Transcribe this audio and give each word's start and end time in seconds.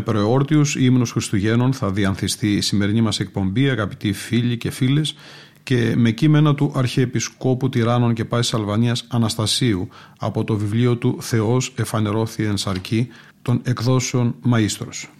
Με 0.00 0.06
προεόρτιους 0.06 0.76
ύμνους 0.76 1.10
Χριστουγέννων 1.10 1.72
θα 1.72 1.90
διανθιστεί 1.90 2.54
η 2.54 2.60
σημερινή 2.60 3.00
μας 3.00 3.20
εκπομπή 3.20 3.70
αγαπητοί 3.70 4.12
φίλοι 4.12 4.56
και 4.56 4.70
φίλες 4.70 5.14
και 5.62 5.94
με 5.96 6.10
κείμενα 6.10 6.54
του 6.54 6.72
Αρχιεπισκόπου 6.74 7.68
Τυράννων 7.68 8.14
και 8.14 8.24
Πάσης 8.24 8.54
Αλβανίας 8.54 9.06
Αναστασίου 9.08 9.88
από 10.18 10.44
το 10.44 10.56
βιβλίο 10.56 10.96
του 10.96 11.16
«Θεός 11.20 11.72
εφανερώθη 11.76 12.44
εν 12.44 12.56
σαρκή» 12.56 13.08
των 13.42 13.60
εκδόσεων 13.64 14.34
Μαΐστρος. 14.52 15.19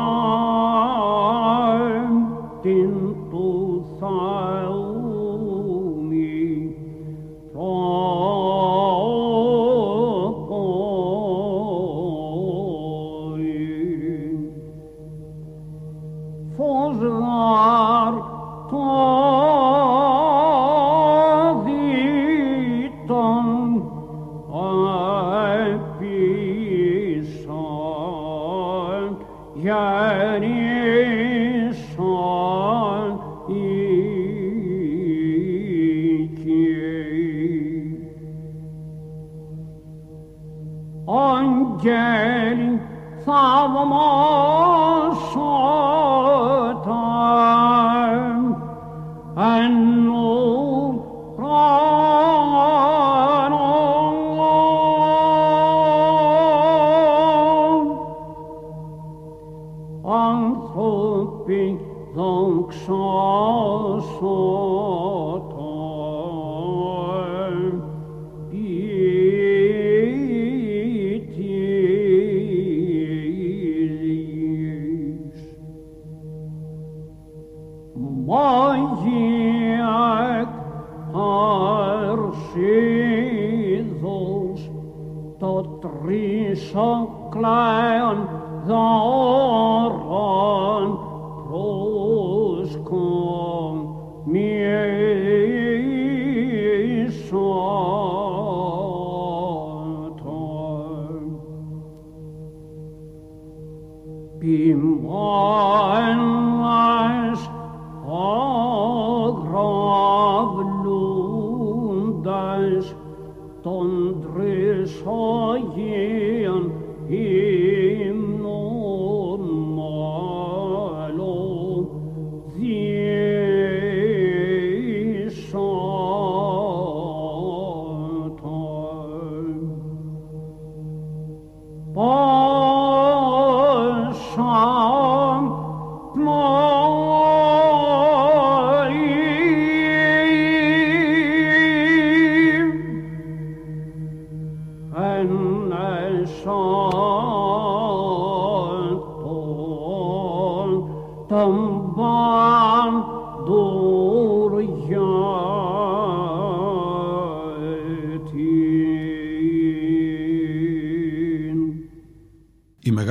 soyen 115.03 116.63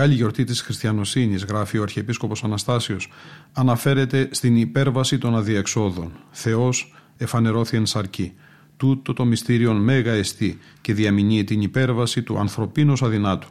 μεγάλη 0.00 0.19
γιορτή 0.19 0.44
της 0.44 0.61
χριστιανοσύνης, 0.61 1.44
γράφει 1.44 1.79
ο 1.79 1.82
Αρχιεπίσκοπος 1.82 2.44
Αναστάσιος, 2.44 3.08
αναφέρεται 3.52 4.29
στην 4.31 4.56
υπέρβαση 4.56 5.19
των 5.19 5.37
αδιεξόδων. 5.37 6.12
Θεός 6.31 6.94
εφανερώθη 7.17 7.76
εν 7.76 7.87
σαρκή. 7.87 8.32
Τούτο 8.76 9.12
το 9.12 9.25
μυστήριον 9.25 9.76
μέγα 9.76 10.12
εστί 10.12 10.58
και 10.81 10.94
διαμηνύει 10.94 11.44
την 11.44 11.61
υπέρβαση 11.61 12.23
του 12.23 12.38
ανθρωπίνος 12.38 13.02
αδυνάτου. 13.02 13.49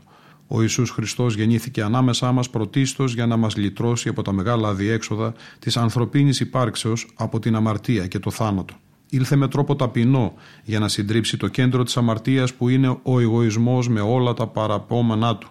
Ο 0.47 0.61
Ιησούς 0.61 0.89
Χριστός 0.89 1.35
γεννήθηκε 1.35 1.81
ανάμεσά 1.81 2.31
μας 2.31 2.49
πρωτίστως 2.49 3.13
για 3.13 3.25
να 3.25 3.37
μας 3.37 3.55
λυτρώσει 3.55 4.09
από 4.09 4.21
τα 4.21 4.31
μεγάλα 4.31 4.67
αδιέξοδα 4.67 5.33
της 5.59 5.77
ανθρωπίνης 5.77 6.39
υπάρξεως 6.39 7.07
από 7.15 7.39
την 7.39 7.55
αμαρτία 7.55 8.07
και 8.07 8.19
το 8.19 8.31
θάνατο. 8.31 8.73
Ήλθε 9.09 9.35
με 9.35 9.47
τρόπο 9.47 9.75
ταπεινό 9.75 10.33
για 10.63 10.79
να 10.79 10.87
συντρίψει 10.87 11.37
το 11.37 11.47
κέντρο 11.47 11.83
της 11.83 11.97
αμαρτίας 11.97 12.53
που 12.53 12.69
είναι 12.69 12.97
ο 13.03 13.19
εγωισμός 13.19 13.89
με 13.89 14.01
όλα 14.01 14.33
τα 14.33 14.47
παραπόμενά 14.47 15.37
του 15.37 15.49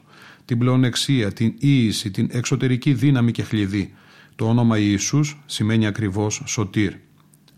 την 0.48 0.58
πλεονεξία, 0.58 1.32
την 1.32 1.54
ίηση, 1.58 2.10
την 2.10 2.28
εξωτερική 2.32 2.92
δύναμη 2.92 3.32
και 3.32 3.42
χλειδί. 3.42 3.92
Το 4.36 4.48
όνομα 4.48 4.78
Ιησούς 4.78 5.42
σημαίνει 5.46 5.86
ακριβώς 5.86 6.42
σωτήρ. 6.46 6.92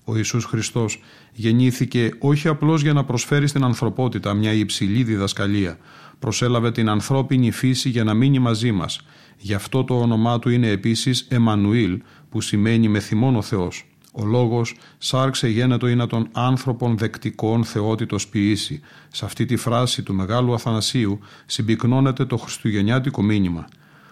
Ο 0.05 0.17
Ιησούς 0.17 0.45
Χριστός 0.45 1.03
γεννήθηκε 1.33 2.11
όχι 2.19 2.49
απλώς 2.49 2.83
για 2.83 2.93
να 2.93 3.05
προσφέρει 3.05 3.47
στην 3.47 3.65
ανθρωπότητα 3.65 4.35
μια 4.35 4.53
υψηλή 4.53 5.03
διδασκαλία. 5.03 5.79
Προσέλαβε 6.19 6.73
την 6.73 6.89
ανθρώπινη 6.89 7.51
φύση 7.51 7.89
για 7.89 8.05
να 8.05 8.15
μείνει 8.15 8.39
μαζί 8.39 8.73
μας. 8.73 9.01
Γι' 9.39 9.55
αυτό 9.55 9.85
το 9.85 10.01
όνομά 10.01 10.39
του 10.39 10.51
είναι 10.51 10.69
επίσης 10.69 11.27
Εμμανουήλ 11.29 12.03
που 12.31 12.41
σημαίνει 12.41 12.89
με 12.89 13.01
θυμόν 13.01 13.37
ο 13.37 13.43
Θεός. 13.43 13.90
Ο 14.12 14.25
λόγος 14.25 14.77
«σάρξε 14.99 15.49
γένετο 15.49 15.87
είναι 15.87 16.07
των 16.07 16.29
άνθρωπων 16.33 16.99
δεκτικών 16.99 17.65
θεότητος 17.65 18.29
ποιήσει». 18.29 18.81
Σε 19.09 19.25
αυτή 19.25 19.45
τη 19.45 19.57
φράση 19.57 20.03
του 20.03 20.15
Μεγάλου 20.15 20.55
Αθανασίου 20.55 21.19
συμπυκνώνεται 21.47 22.25
το 22.25 22.37
χριστουγεννιάτικο 22.37 23.23
μήνυμα. 23.23 23.69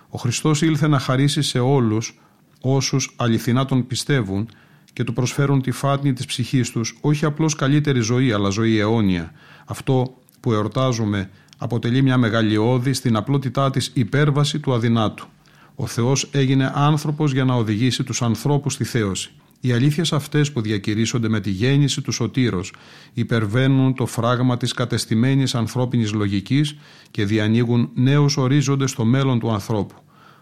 Ο 0.09 0.19
Χριστός 0.19 0.63
ήλθε 0.63 0.89
να 0.89 0.99
χαρίσει 0.99 1.43
σε 1.43 1.59
όλους 1.59 2.21
όσους 2.61 3.15
αληθινά 3.17 3.65
τον 3.65 3.87
πιστεύουν 3.87 4.49
και 4.93 5.05
του 5.05 5.13
προσφέρουν 5.13 5.63
τη 5.63 5.71
φάτνη 5.71 6.13
της 6.13 6.27
ψυχής 6.27 6.71
τους 6.71 6.99
όχι 7.01 7.25
απλώς 7.25 7.55
καλύτερη 7.55 8.01
ζωή 8.01 8.33
αλλά 8.33 8.49
ζωή 8.49 8.79
αιώνια. 8.79 9.33
Αυτό 9.65 10.17
που 10.41 10.53
εορτάζουμε 10.53 11.31
αποτελεί 11.59 12.03
μια 12.03 12.17
μεγαλειώδη 12.17 12.93
στην 12.93 13.17
απλότητά 13.17 13.71
της 13.71 13.91
υπέρβαση 13.95 14.59
του 14.59 14.75
αδυνάτου. 14.75 15.27
Ο 15.75 15.87
Θεός 15.87 16.29
έγινε 16.33 16.73
άνθρωπος 16.75 17.33
για 17.33 17.45
να 17.45 17.55
οδηγήσει 17.55 18.05
τους 18.05 18.23
ανθρώπους 18.23 18.73
στη 18.73 18.85
θέωση. 18.85 19.31
Οι 19.61 19.73
αλήθειες 19.73 20.13
αυτές 20.13 20.53
που 20.53 20.61
διακηρύσσονται 20.61 21.29
με 21.29 21.41
τη 21.41 21.51
γέννηση 21.51 22.01
του 22.03 22.13
σωτήρος 22.13 22.73
υπερβαίνουν 23.13 23.95
το 23.95 24.07
φράγμα 24.07 24.57
της 24.57 24.73
κατεστημένης 24.73 25.55
ανθρώπινης 25.55 26.13
λογικής 26.13 26.77
και 27.11 27.25
διανοίγουν 27.25 27.91
νέους 27.95 28.37
ορίζοντες 28.37 28.91
στο 28.91 29.05
μέλλον 29.05 29.39
του 29.39 29.51
ανθρώπου. 29.51 29.95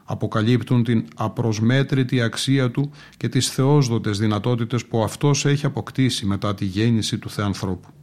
Αποκαλύπτουν 0.05 0.85
την 0.85 1.05
απροσμέτρητη 1.17 2.21
αξία 2.21 2.71
του 2.71 2.91
και 3.17 3.29
τις 3.29 3.49
θεόσδοτες 3.49 4.19
δυνατότητες 4.19 4.87
που 4.87 5.03
αυτός 5.03 5.45
έχει 5.45 5.67
αποκτήσει 5.67 6.27
μετά 6.27 6.55
τη 6.55 6.65
γέννηση 6.65 7.19
του 7.19 7.31
Θεανθρώπου. 7.31 7.96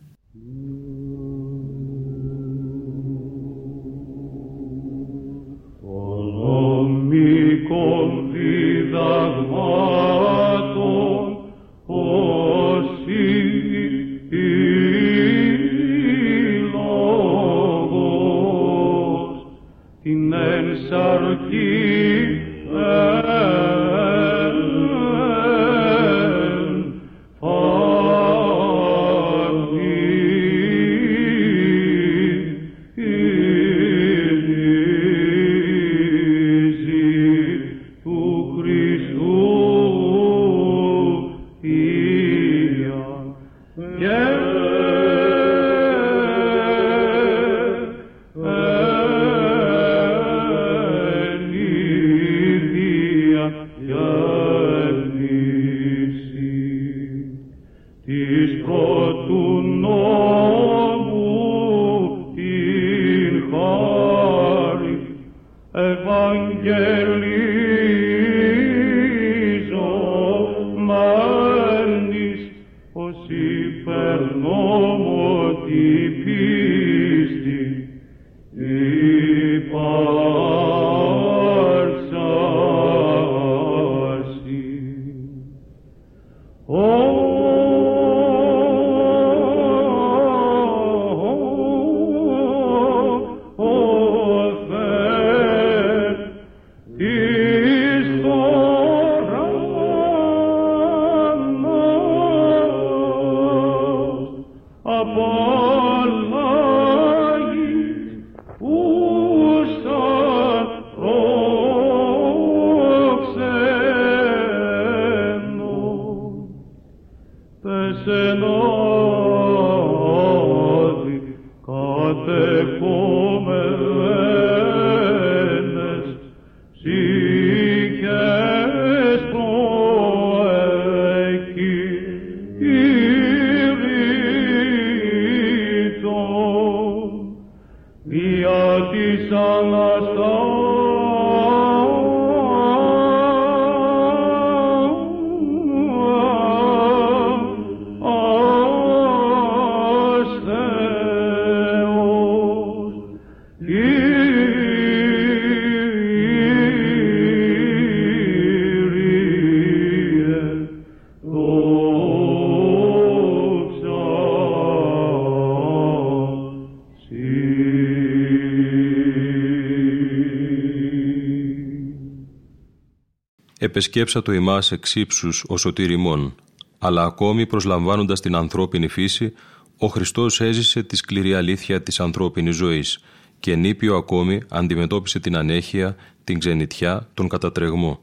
Επεσκέψα 173.74 174.22
το 174.22 174.34
ημάς 174.34 174.72
εξύψους 174.72 175.44
ο 175.48 175.58
σωτήριμών, 175.58 176.36
αλλά 176.80 177.04
ακόμη 177.04 177.46
προσλαμβάνοντας 177.46 178.20
την 178.20 178.36
ανθρώπινη 178.36 178.88
φύση, 178.88 179.34
ο 179.78 179.88
Χριστός 179.88 180.42
έζησε 180.42 180.84
τη 180.84 180.96
σκληρή 180.96 181.34
αλήθεια 181.34 181.82
της 181.82 182.00
ανθρώπινης 182.00 182.56
ζωής 182.56 183.00
και 183.40 183.56
νήπιο 183.56 183.96
ακόμη 183.96 184.42
αντιμετώπισε 184.50 185.20
την 185.20 185.38
ανέχεια, 185.38 185.96
την 186.24 186.40
ξενιτιά, 186.40 187.10
τον 187.14 187.28
κατατρεγμό. 187.28 188.00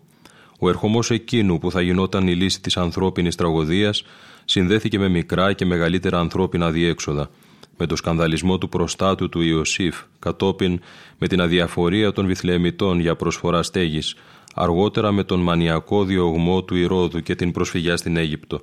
Ο 0.58 0.68
ερχομός 0.68 1.10
εκείνου 1.10 1.58
που 1.58 1.70
θα 1.70 1.80
γινόταν 1.80 2.28
η 2.28 2.34
λύση 2.34 2.60
της 2.60 2.76
ανθρώπινης 2.76 3.36
τραγωδίας 3.36 4.04
συνδέθηκε 4.44 4.98
με 4.98 5.08
μικρά 5.08 5.52
και 5.52 5.64
μεγαλύτερα 5.64 6.18
ανθρώπινα 6.18 6.70
διέξοδα, 6.70 7.30
με 7.76 7.86
το 7.86 7.96
σκανδαλισμό 7.96 8.58
του 8.58 8.68
προστάτου 8.68 9.28
του 9.28 9.40
Ιωσήφ, 9.40 10.00
κατόπιν 10.18 10.80
με 11.18 11.26
την 11.26 11.40
αδιαφορία 11.40 12.12
των 12.12 12.26
Βιθλεμιτών 12.26 13.00
για 13.00 13.16
προσφορά 13.16 13.62
στέγης, 13.62 14.16
αργότερα 14.54 15.12
με 15.12 15.24
τον 15.24 15.40
μανιακό 15.40 16.04
διωγμό 16.04 16.62
του 16.62 16.76
Ηρώδου 16.76 17.20
και 17.20 17.34
την 17.34 17.52
προσφυγιά 17.52 17.96
στην 17.96 18.16
Αίγυπτο. 18.16 18.60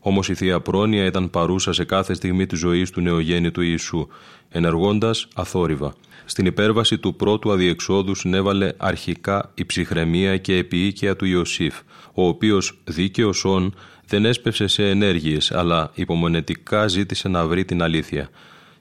Όμως 0.00 0.28
η 0.28 0.34
Θεία 0.34 0.60
Πρόνοια 0.60 1.04
ήταν 1.04 1.30
παρούσα 1.30 1.72
σε 1.72 1.84
κάθε 1.84 2.14
στιγμή 2.14 2.46
της 2.46 2.58
ζωής 2.58 2.90
του 2.90 3.00
νεογέννητου 3.00 3.60
Ιησού, 3.60 4.06
ενεργώντας 4.48 5.28
αθόρυβα. 5.34 5.94
Στην 6.24 6.46
υπέρβαση 6.46 6.98
του 6.98 7.14
πρώτου 7.14 7.52
αδιεξόδου 7.52 8.14
συνέβαλε 8.14 8.72
αρχικά 8.76 9.50
η 9.54 9.66
ψυχραιμία 9.66 10.36
και 10.36 10.56
επίοικια 10.56 11.16
του 11.16 11.24
Ιωσήφ, 11.24 11.74
ο 12.14 12.26
οποίος 12.26 12.78
δίκαιος 12.84 13.44
όν 13.44 13.74
δεν 14.06 14.24
έσπευσε 14.24 14.66
σε 14.66 14.88
ενέργειες, 14.88 15.52
αλλά 15.52 15.90
υπομονετικά 15.94 16.86
ζήτησε 16.86 17.28
να 17.28 17.46
βρει 17.46 17.64
την 17.64 17.82
αλήθεια. 17.82 18.30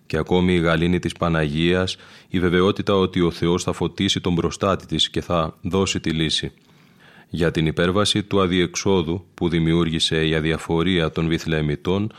Και 0.10 0.18
ακόμη 0.18 0.54
η 0.54 0.60
γαλήνη 0.60 1.00
της 1.00 1.14
Παναγίας, 1.14 1.98
η 2.30 2.40
βεβαιότητα 2.40 2.96
ότι 2.96 3.22
ο 3.22 3.32
Θεός 3.32 3.64
θα 3.64 3.74
φωτίσει 3.74 4.22
τον 4.22 4.34
μπροστάτη 4.34 4.86
της 4.86 5.10
και 5.10 5.22
θα 5.22 5.58
δώσει 5.62 6.00
τη 6.00 6.10
λύση. 6.10 6.52
Για 7.30 7.52
την 7.52 7.66
υπέρβαση 7.66 8.24
του 8.24 8.42
αδιεξόδου 8.42 9.26
που 9.34 9.50
δημιούργησε 9.50 10.28
η 10.28 10.36
αδιαφορία 10.36 11.12
των 11.12 11.28
Βιθλεμιτών 11.28 12.12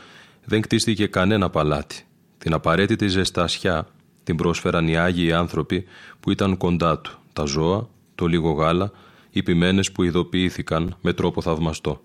δεν 0.45 0.61
κτίστηκε 0.61 1.07
κανένα 1.07 1.49
παλάτι. 1.49 2.05
Την 2.37 2.53
απαραίτητη 2.53 3.07
ζεστασιά 3.07 3.87
την 4.23 4.35
πρόσφεραν 4.35 4.87
οι 4.87 4.97
Άγιοι 4.97 5.31
άνθρωποι 5.31 5.85
που 6.19 6.31
ήταν 6.31 6.57
κοντά 6.57 6.99
του, 6.99 7.17
τα 7.33 7.43
ζώα, 7.43 7.89
το 8.15 8.25
λίγο 8.25 8.51
γάλα, 8.51 8.91
οι 9.31 9.43
ποιμένες 9.43 9.91
που 9.91 10.03
ειδοποιήθηκαν 10.03 10.97
με 11.01 11.13
τρόπο 11.13 11.41
θαυμαστό. 11.41 12.01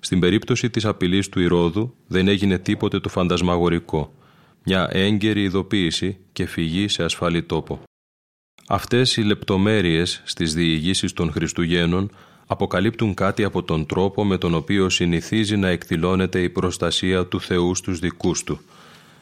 Στην 0.00 0.20
περίπτωση 0.20 0.70
της 0.70 0.84
απειλής 0.84 1.28
του 1.28 1.40
Ηρώδου 1.40 1.94
δεν 2.06 2.28
έγινε 2.28 2.58
τίποτε 2.58 3.00
το 3.00 3.08
φαντασμαγορικό, 3.08 4.12
μια 4.68 4.88
έγκαιρη 4.92 5.42
ειδοποίηση 5.42 6.16
και 6.32 6.46
φυγή 6.46 6.88
σε 6.88 7.04
ασφαλή 7.04 7.42
τόπο. 7.42 7.80
Αυτές 8.68 9.16
οι 9.16 9.22
λεπτομέρειες 9.22 10.22
στις 10.24 10.54
διηγήσεις 10.54 11.12
των 11.12 11.32
Χριστουγέννων 11.32 12.10
αποκαλύπτουν 12.46 13.14
κάτι 13.14 13.44
από 13.44 13.62
τον 13.62 13.86
τρόπο 13.86 14.24
με 14.24 14.38
τον 14.38 14.54
οποίο 14.54 14.88
συνηθίζει 14.88 15.56
να 15.56 15.68
εκδηλώνεται 15.68 16.42
η 16.42 16.48
προστασία 16.48 17.26
του 17.26 17.40
Θεού 17.40 17.74
στους 17.74 17.98
δικούς 17.98 18.44
του. 18.44 18.60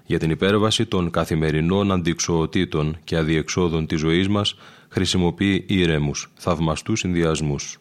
Για 0.06 0.18
την 0.18 0.30
υπέρβαση 0.30 0.86
των 0.86 1.10
καθημερινών 1.10 1.92
αντιξοοτήτων 1.92 2.96
και 3.04 3.16
αδιεξόδων 3.16 3.86
της 3.86 4.00
ζωής 4.00 4.28
μας 4.28 4.54
χρησιμοποιεί 4.88 5.64
ήρεμους, 5.68 6.32
θαυμαστούς 6.34 6.98
συνδυασμούς. 6.98 7.78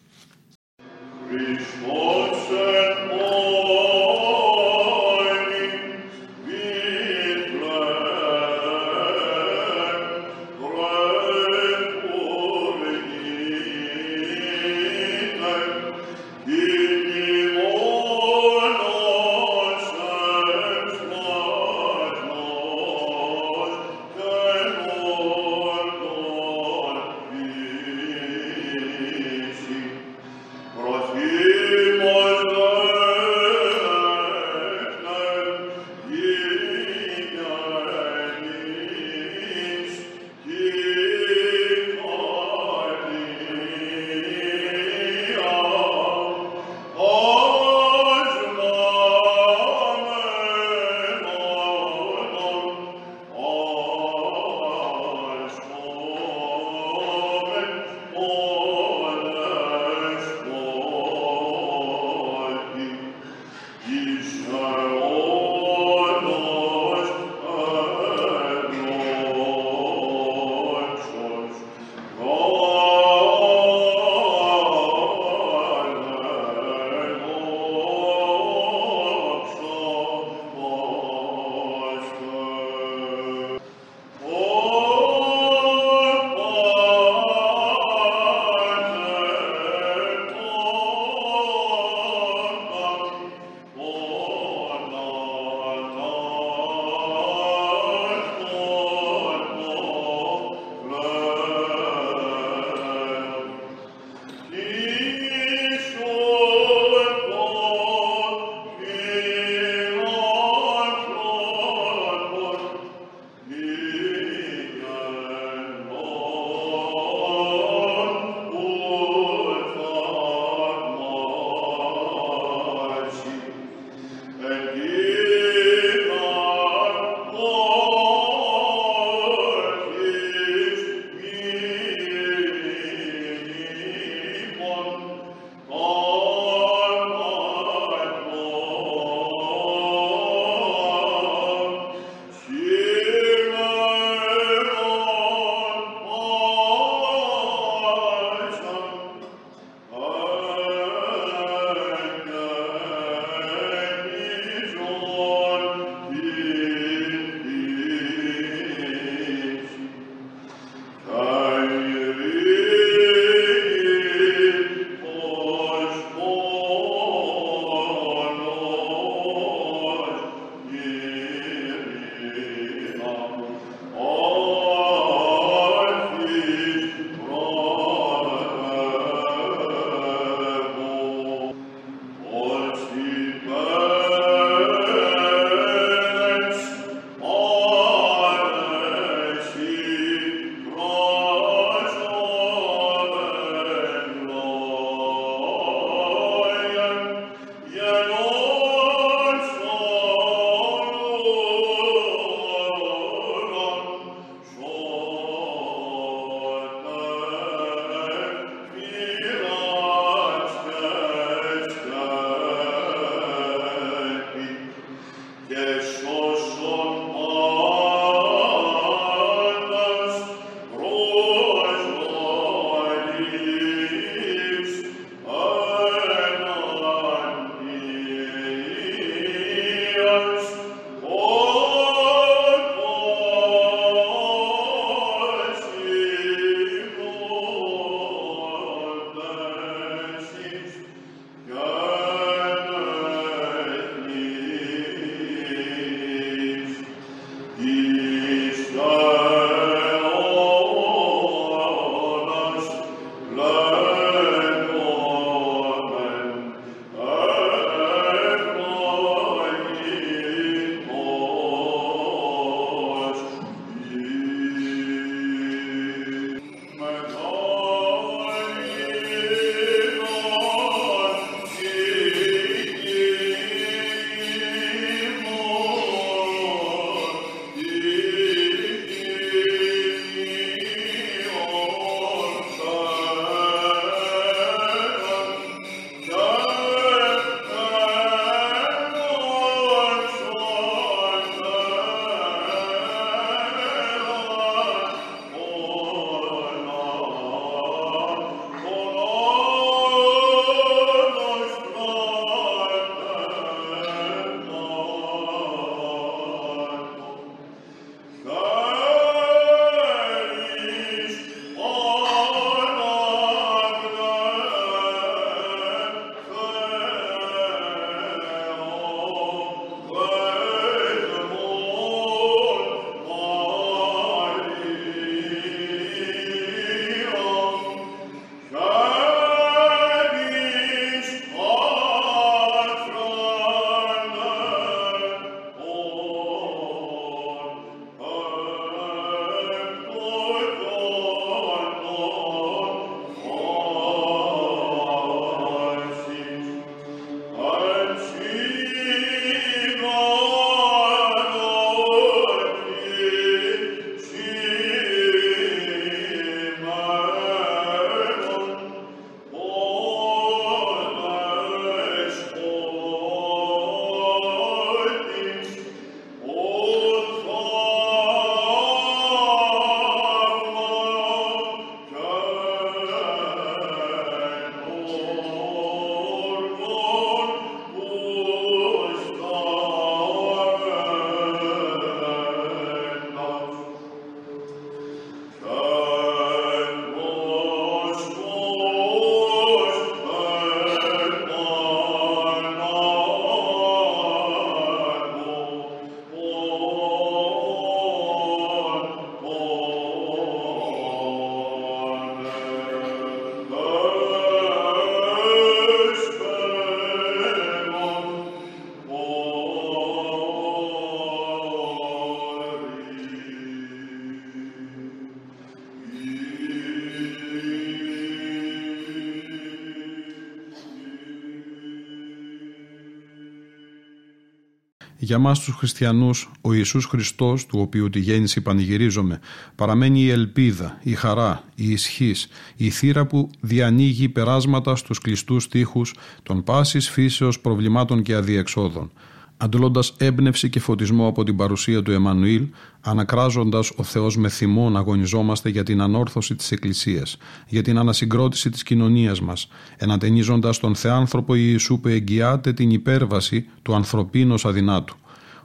Για 425.06 425.18
μας 425.18 425.40
τους 425.40 425.54
χριστιανούς, 425.54 426.30
ο 426.40 426.52
Ιησούς 426.52 426.84
Χριστός, 426.84 427.46
του 427.46 427.58
οποίου 427.60 427.90
τη 427.90 427.98
γέννηση 427.98 428.40
πανηγυρίζομαι, 428.40 429.20
παραμένει 429.54 430.00
η 430.00 430.10
ελπίδα, 430.10 430.78
η 430.82 430.94
χαρά, 430.94 431.44
η 431.54 431.70
ισχύς, 431.70 432.28
η 432.56 432.70
θύρα 432.70 433.06
που 433.06 433.30
διανοίγει 433.40 434.08
περάσματα 434.08 434.76
στους 434.76 434.98
κλειστούς 434.98 435.48
τείχους 435.48 435.94
των 436.22 436.44
πάσης 436.44 436.90
φύσεως 436.90 437.40
προβλημάτων 437.40 438.02
και 438.02 438.14
αδιεξόδων 438.14 438.90
αντλώντας 439.36 439.94
έμπνευση 439.98 440.48
και 440.48 440.60
φωτισμό 440.60 441.06
από 441.06 441.24
την 441.24 441.36
παρουσία 441.36 441.82
του 441.82 441.92
Εμμανουήλ, 441.92 442.46
ανακράζοντας 442.80 443.72
ο 443.76 443.82
Θεός 443.82 444.16
με 444.16 444.28
θυμό 444.28 444.70
να 444.70 444.78
αγωνιζόμαστε 444.78 445.48
για 445.48 445.62
την 445.62 445.80
ανόρθωση 445.80 446.34
της 446.34 446.52
Εκκλησίας, 446.52 447.16
για 447.48 447.62
την 447.62 447.78
ανασυγκρότηση 447.78 448.50
της 448.50 448.62
κοινωνίας 448.62 449.20
μας, 449.20 449.48
ενατενίζοντας 449.76 450.58
τον 450.58 450.74
Θεάνθρωπο 450.74 451.34
Ιησού 451.34 451.80
που 451.80 451.88
εγγυάται 451.88 452.52
την 452.52 452.70
υπέρβαση 452.70 453.48
του 453.62 453.74
ανθρωπίνου 453.74 454.34
αδυνάτου. 454.42 454.96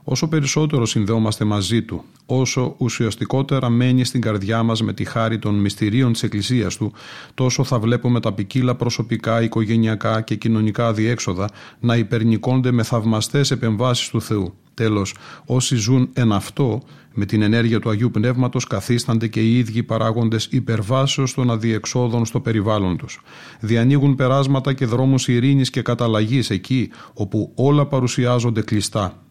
Όσο 0.03 0.27
περισσότερο 0.27 0.85
συνδεόμαστε 0.85 1.45
μαζί 1.45 1.81
Του, 1.81 2.03
όσο 2.25 2.75
ουσιαστικότερα 2.77 3.69
μένει 3.69 4.03
στην 4.03 4.21
καρδιά 4.21 4.63
μας 4.63 4.81
με 4.81 4.93
τη 4.93 5.05
χάρη 5.05 5.39
των 5.39 5.55
μυστηρίων 5.55 6.11
της 6.11 6.23
Εκκλησίας 6.23 6.77
Του, 6.77 6.93
τόσο 7.33 7.63
θα 7.63 7.79
βλέπουμε 7.79 8.19
τα 8.19 8.33
ποικίλα 8.33 8.75
προσωπικά, 8.75 9.41
οικογενειακά 9.41 10.21
και 10.21 10.35
κοινωνικά 10.35 10.87
αδιέξοδα 10.87 11.49
να 11.79 11.95
υπερνικώνται 11.95 12.71
με 12.71 12.83
θαυμαστές 12.83 13.51
επεμβάσεις 13.51 14.09
του 14.09 14.21
Θεού. 14.21 14.53
Τέλος, 14.73 15.15
όσοι 15.45 15.75
ζουν 15.75 16.09
εν 16.13 16.31
αυτό, 16.31 16.81
με 17.13 17.25
την 17.25 17.41
ενέργεια 17.41 17.79
του 17.79 17.89
Αγίου 17.89 18.11
Πνεύματος 18.11 18.65
καθίστανται 18.65 19.27
και 19.27 19.39
οι 19.39 19.57
ίδιοι 19.57 19.83
παράγοντες 19.83 20.47
υπερβάσεως 20.51 21.33
των 21.33 21.51
αδιεξόδων 21.51 22.25
στο 22.25 22.39
περιβάλλον 22.39 22.97
τους. 22.97 23.21
Διανοίγουν 23.59 24.15
περάσματα 24.15 24.73
και 24.73 24.85
δρόμους 24.85 25.27
ειρήνης 25.27 25.69
και 25.69 25.81
καταλλαγής 25.81 26.49
εκεί 26.49 26.89
όπου 27.13 27.51
όλα 27.55 27.85
παρουσιάζονται 27.85 28.61
κλειστά 28.61 29.21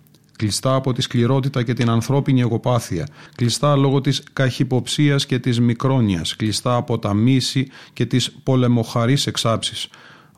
κλειστά 0.40 0.74
από 0.74 0.92
τη 0.92 1.02
σκληρότητα 1.02 1.62
και 1.62 1.72
την 1.72 1.90
ανθρώπινη 1.90 2.40
εγωπάθεια, 2.40 3.06
κλειστά 3.34 3.76
λόγω 3.76 4.00
της 4.00 4.22
καχυποψίας 4.32 5.26
και 5.26 5.38
της 5.38 5.60
μικρόνιας, 5.60 6.36
κλειστά 6.36 6.76
από 6.76 6.98
τα 6.98 7.14
μίση 7.14 7.68
και 7.92 8.06
τις 8.06 8.30
πολεμοχαρείς 8.42 9.26
εξάψεις, 9.26 9.88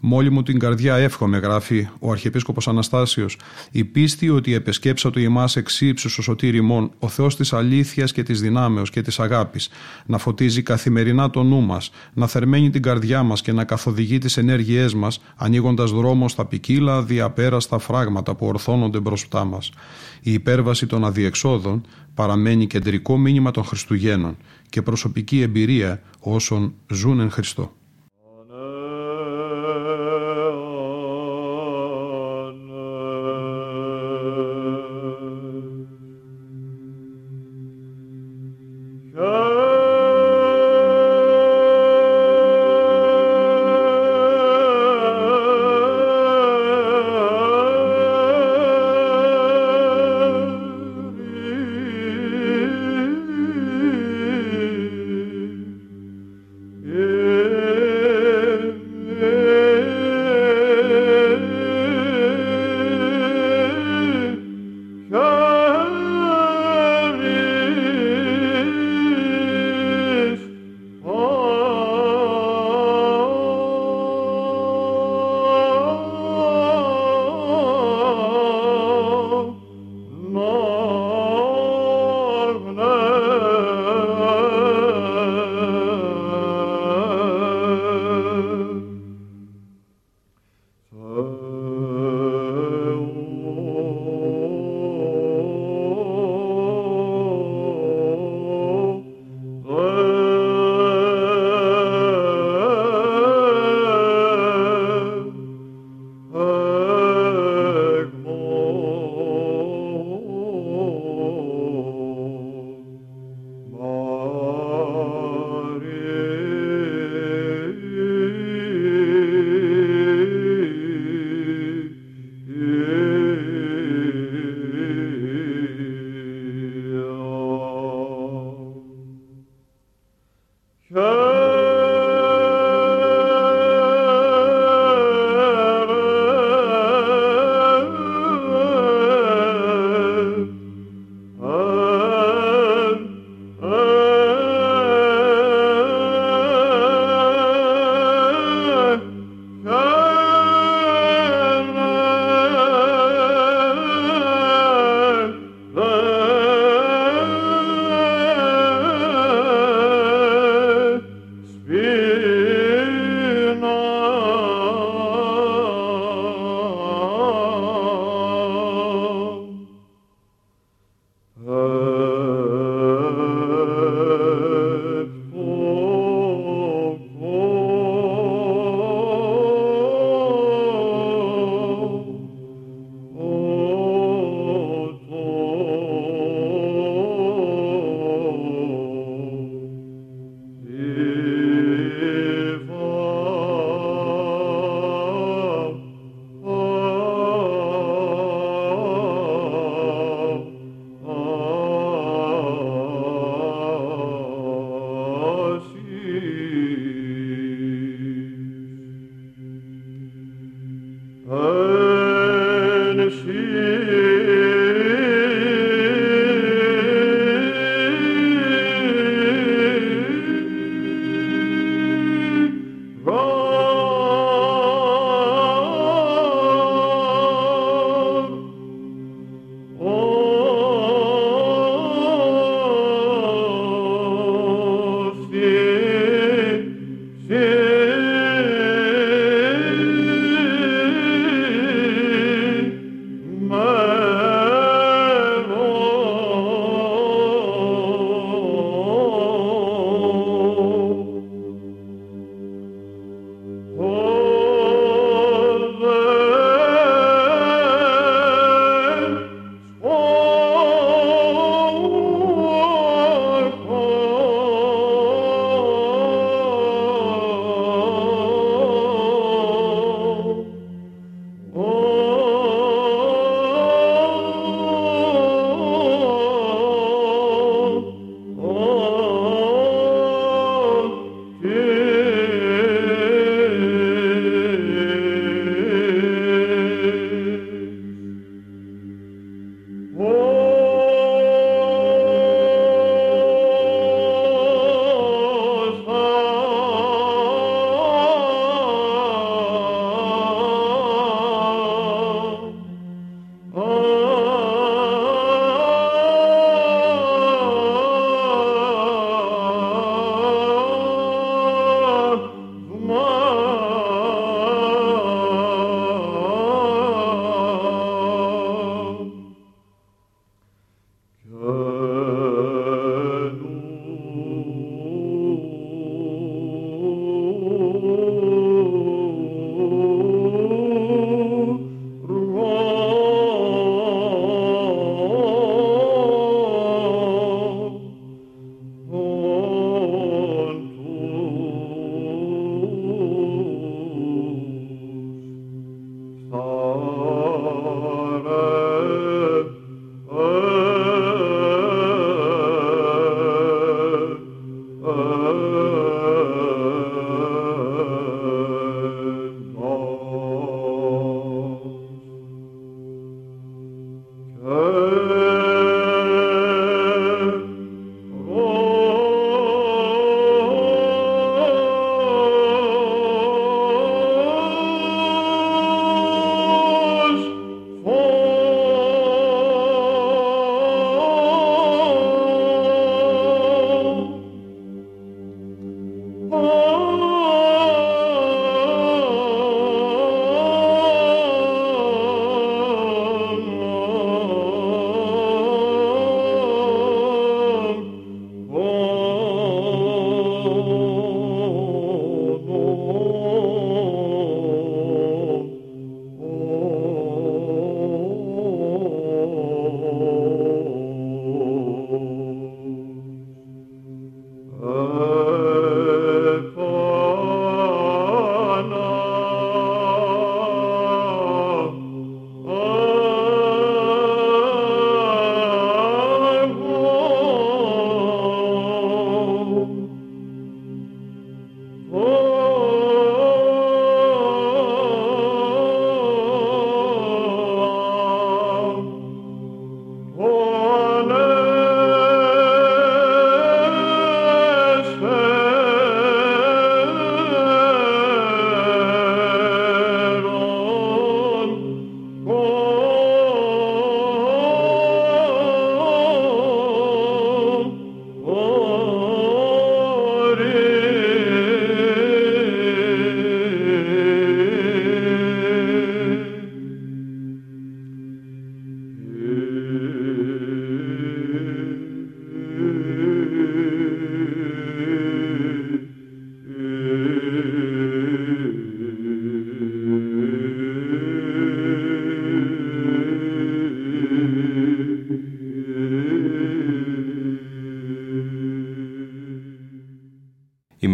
Μόλι 0.04 0.30
μου 0.30 0.42
την 0.42 0.58
καρδιά 0.58 0.96
εύχομαι, 0.96 1.38
γράφει 1.38 1.88
ο 1.98 2.10
Αρχιεπίσκοπος 2.10 2.68
Αναστάσιος, 2.68 3.38
η 3.70 3.84
πίστη 3.84 4.28
ότι 4.28 4.54
επεσκέψα 4.54 5.10
του 5.10 5.18
ημάς 5.18 5.56
εξύψου 5.56 6.10
ο 6.18 6.22
σωτήρ 6.22 6.54
ημών, 6.54 6.90
ο 6.98 7.08
Θεός 7.08 7.36
της 7.36 7.52
αλήθειας 7.52 8.12
και 8.12 8.22
της 8.22 8.40
δυνάμεως 8.40 8.90
και 8.90 9.02
της 9.02 9.20
αγάπης, 9.20 9.68
να 10.06 10.18
φωτίζει 10.18 10.62
καθημερινά 10.62 11.30
το 11.30 11.42
νου 11.42 11.60
μας, 11.60 11.90
να 12.12 12.26
θερμαίνει 12.26 12.70
την 12.70 12.82
καρδιά 12.82 13.22
μας 13.22 13.42
και 13.42 13.52
να 13.52 13.64
καθοδηγεί 13.64 14.18
τις 14.18 14.36
ενέργειές 14.36 14.94
μας, 14.94 15.20
ανοίγοντας 15.36 15.90
δρόμο 15.90 16.28
στα 16.28 16.44
ποικίλα 16.46 17.02
διαπέραστα 17.02 17.78
φράγματα 17.78 18.34
που 18.34 18.46
ορθώνονται 18.46 19.00
μπροστά 19.00 19.44
μας. 19.44 19.70
Η 20.20 20.32
υπέρβαση 20.32 20.86
των 20.86 21.04
αδιεξόδων 21.04 21.86
παραμένει 22.14 22.66
κεντρικό 22.66 23.18
μήνυμα 23.18 23.50
των 23.50 23.64
Χριστουγέννων 23.64 24.36
και 24.68 24.82
προσωπική 24.82 25.40
εμπειρία 25.40 26.02
όσων 26.18 26.74
ζουν 26.86 27.20
εν 27.20 27.30
Χριστώ. 27.30 27.72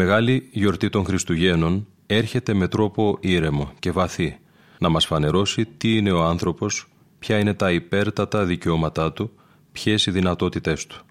Μεγάλη 0.09 0.49
γιορτή 0.53 0.89
των 0.89 1.05
Χριστουγέννων 1.05 1.87
έρχεται 2.07 2.55
με 2.55 2.69
τρόπο 2.69 3.19
ήρεμο 3.21 3.73
και 3.79 3.91
βαθύ 3.91 4.39
να 4.79 4.89
μας 4.89 5.07
φανερώσει 5.07 5.67
τι 5.77 5.97
είναι 5.97 6.11
ο 6.11 6.23
άνθρωπος, 6.23 6.89
ποια 7.19 7.39
είναι 7.39 7.55
τα 7.55 7.71
υπέρτατα 7.71 8.45
δικαιώματά 8.45 9.13
του, 9.13 9.31
ποιες 9.73 10.07
οι 10.07 10.11
δυνατότητές 10.11 10.87
του. 10.87 11.05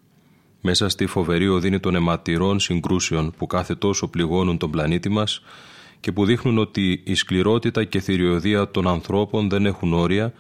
Μέσα 0.62 0.90
στη 0.90 1.06
φοβερή 1.06 1.48
οδύνη 1.48 1.80
των 1.80 1.96
αιματηρών 1.96 2.60
συγκρούσεων 2.60 3.34
που 3.38 3.48
κάθε 3.48 3.76
τόσο 3.76 4.08
πληγώνουν 4.08 4.58
τον 4.58 4.72
πλανήτη 4.72 5.10
μας 5.10 5.42
και 6.00 6.12
που 6.12 6.26
δείχνουν 6.26 6.58
ότι 6.58 7.02
η 7.06 7.16
σκληρότητα 7.16 7.84
και 7.84 8.00
θηριωδία 8.00 8.72
των 8.72 8.88
ανθρώπων 8.88 9.50
δεν 9.50 9.66
έχουν 9.66 9.94
όρια, 9.94 10.34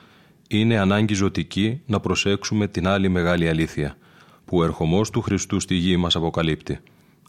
είναι 0.48 0.80
ανάγκη 0.80 1.14
ζωτική 1.14 1.82
να 1.86 2.00
προσέξουμε 2.00 2.68
την 2.68 2.88
άλλη 2.88 3.10
μεγάλη 3.10 3.50
αλήθεια, 3.50 3.98
που 4.46 4.58
ο 4.58 4.64
ερχομός 4.64 5.10
του 5.10 5.22
Χριστού 5.22 5.60
στη 5.60 5.76
γη 5.76 5.98
μας 5.98 6.16
αποκαλύπτει. 6.16 6.80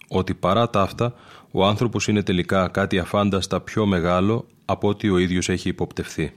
Ότι 0.09 0.35
παρά 0.35 0.71
τα 0.71 0.83
αυτά, 0.83 1.15
ο 1.51 1.67
άνθρωπος 1.67 2.09
είναι 2.09 2.23
τελικά 2.23 2.69
κάτι 2.69 2.99
αφάνταστα 2.99 3.61
πιο 3.61 3.87
μεγάλο 3.87 4.47
από 4.65 4.89
ό,τι 4.89 5.09
ο 5.09 5.19
ίδιος 5.19 5.49
έχει 5.49 5.69
υποπτευθεί. 5.69 6.33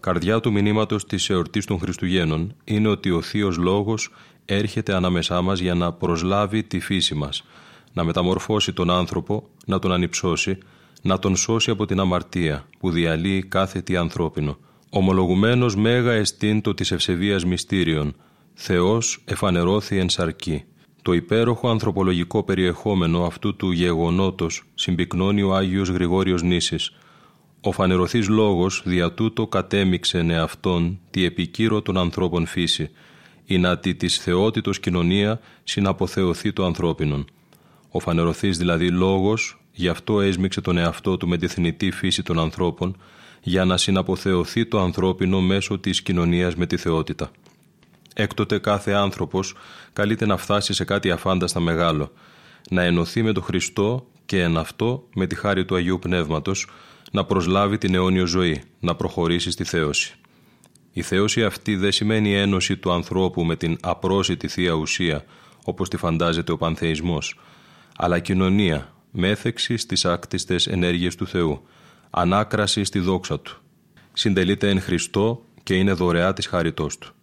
Καρδιά 0.00 0.40
του 0.40 0.52
μηνύματος 0.52 1.06
της 1.06 1.30
εορτής 1.30 1.64
των 1.64 1.78
Χριστουγέννων 1.78 2.54
είναι 2.64 2.88
ότι 2.88 3.10
ο 3.10 3.22
Θείος 3.22 3.56
Λόγος 3.56 4.10
έρχεται 4.44 4.94
ανάμεσά 4.94 5.42
μας 5.42 5.58
για 5.58 5.74
να 5.74 5.92
προσλάβει 5.92 6.62
τη 6.62 6.80
φύση 6.80 7.14
μας, 7.14 7.44
να 7.92 8.04
μεταμορφώσει 8.04 8.72
τον 8.72 8.90
άνθρωπο, 8.90 9.48
να 9.66 9.78
τον 9.78 9.92
ανυψώσει, 9.92 10.58
να 11.02 11.18
τον 11.18 11.36
σώσει 11.36 11.70
από 11.70 11.86
την 11.86 12.00
αμαρτία 12.00 12.64
που 12.78 12.90
διαλύει 12.90 13.42
κάθε 13.42 13.80
τι 13.80 13.96
ανθρώπινο. 13.96 14.58
Ομολογουμένος 14.90 15.76
μέγα 15.76 16.12
εστίντο 16.12 16.74
της 16.74 16.90
ευσεβίας 16.90 17.44
μυστήριων, 17.44 18.14
Θεός 18.54 19.22
εφανερώθη 19.24 19.98
εν 19.98 20.08
σαρκή. 20.08 20.64
Το 21.06 21.12
υπέροχο 21.12 21.68
ανθρωπολογικό 21.68 22.42
περιεχόμενο 22.42 23.24
αυτού 23.24 23.56
του 23.56 23.70
γεγονότος 23.70 24.62
συμπυκνώνει 24.74 25.42
ο 25.42 25.54
Άγιος 25.54 25.88
Γρηγόριος 25.88 26.42
Νήσης. 26.42 26.92
Ο 27.60 27.72
φανερωθής 27.72 28.28
λόγος 28.28 28.82
δια 28.84 29.12
τούτο 29.12 29.46
κατέμιξεν 29.46 30.30
εαυτόν 30.30 30.98
τη 31.10 31.24
επικύρο 31.24 31.82
των 31.82 31.96
ανθρώπων 31.96 32.46
φύση, 32.46 32.90
ή 33.44 33.58
να 33.58 33.78
τη 33.78 33.94
της 33.94 34.18
θεότητος 34.18 34.80
κοινωνία 34.80 35.40
συναποθεωθεί 35.64 36.52
το 36.52 36.64
ανθρώπινον. 36.64 37.24
Ο 37.90 38.00
φανερωθής 38.00 38.58
δηλαδή 38.58 38.90
λόγος, 38.90 39.58
γι' 39.72 39.88
αυτό 39.88 40.20
έσμιξε 40.20 40.60
τον 40.60 40.78
εαυτό 40.78 41.16
του 41.16 41.28
με 41.28 41.36
τη 41.36 41.46
θνητή 41.46 41.90
φύση 41.90 42.22
των 42.22 42.38
ανθρώπων, 42.38 42.96
για 43.42 43.64
να 43.64 43.76
συναποθεωθεί 43.76 44.66
το 44.66 44.80
ανθρώπινο 44.80 45.40
μέσω 45.40 45.78
της 45.78 46.02
κοινωνίας 46.02 46.54
με 46.54 46.66
τη 46.66 46.76
θεότητα. 46.76 47.30
Έκτοτε 48.18 48.58
κάθε 48.58 48.92
άνθρωπος 48.92 49.54
καλείται 49.92 50.26
να 50.26 50.36
φτάσει 50.36 50.72
σε 50.72 50.84
κάτι 50.84 51.10
αφάνταστα 51.10 51.60
μεγάλο, 51.60 52.12
να 52.70 52.82
ενωθεί 52.82 53.22
με 53.22 53.32
τον 53.32 53.42
Χριστό 53.42 54.06
και 54.26 54.42
εν 54.42 54.56
αυτό 54.56 55.08
με 55.14 55.26
τη 55.26 55.34
χάρη 55.34 55.64
του 55.64 55.74
Αγίου 55.74 55.98
Πνεύματος 55.98 56.68
να 57.12 57.24
προσλάβει 57.24 57.78
την 57.78 57.94
αιώνιο 57.94 58.26
ζωή, 58.26 58.62
να 58.80 58.94
προχωρήσει 58.94 59.50
στη 59.50 59.64
θέωση. 59.64 60.14
Η 60.92 61.02
θέωση 61.02 61.44
αυτή 61.44 61.76
δεν 61.76 61.92
σημαίνει 61.92 62.34
ένωση 62.34 62.76
του 62.76 62.92
ανθρώπου 62.92 63.44
με 63.44 63.56
την 63.56 63.78
απρόσιτη 63.80 64.48
Θεία 64.48 64.72
Ουσία, 64.72 65.24
όπως 65.64 65.88
τη 65.88 65.96
φαντάζεται 65.96 66.52
ο 66.52 66.56
Πανθεϊσμός, 66.56 67.38
αλλά 67.96 68.18
κοινωνία, 68.18 68.94
μέθεξη 69.10 69.76
στις 69.76 70.04
άκτιστες 70.04 70.66
ενέργειες 70.66 71.14
του 71.14 71.26
Θεού, 71.26 71.62
ανάκραση 72.10 72.84
στη 72.84 72.98
δόξα 72.98 73.40
Του. 73.40 73.56
Συντελείται 74.12 74.68
εν 74.68 74.80
Χριστώ 74.80 75.42
και 75.62 75.74
είναι 75.74 75.92
δωρεά 75.92 76.32
της 76.32 76.46
χάριτός 76.46 76.98
Του. 76.98 77.15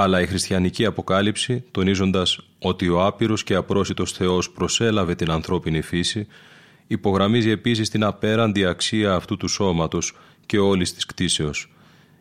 Αλλά 0.00 0.20
η 0.20 0.26
χριστιανική 0.26 0.84
αποκάλυψη, 0.84 1.64
τονίζοντας 1.70 2.38
ότι 2.58 2.88
ο 2.88 3.06
άπειρος 3.06 3.44
και 3.44 3.54
απρόσιτος 3.54 4.12
Θεός 4.12 4.50
προσέλαβε 4.50 5.14
την 5.14 5.30
ανθρώπινη 5.30 5.80
φύση, 5.80 6.26
υπογραμμίζει 6.86 7.50
επίσης 7.50 7.88
την 7.88 8.04
απέραντη 8.04 8.64
αξία 8.64 9.14
αυτού 9.14 9.36
του 9.36 9.48
σώματος 9.48 10.16
και 10.46 10.58
όλης 10.58 10.94
της 10.94 11.06
κτίσεως. 11.06 11.70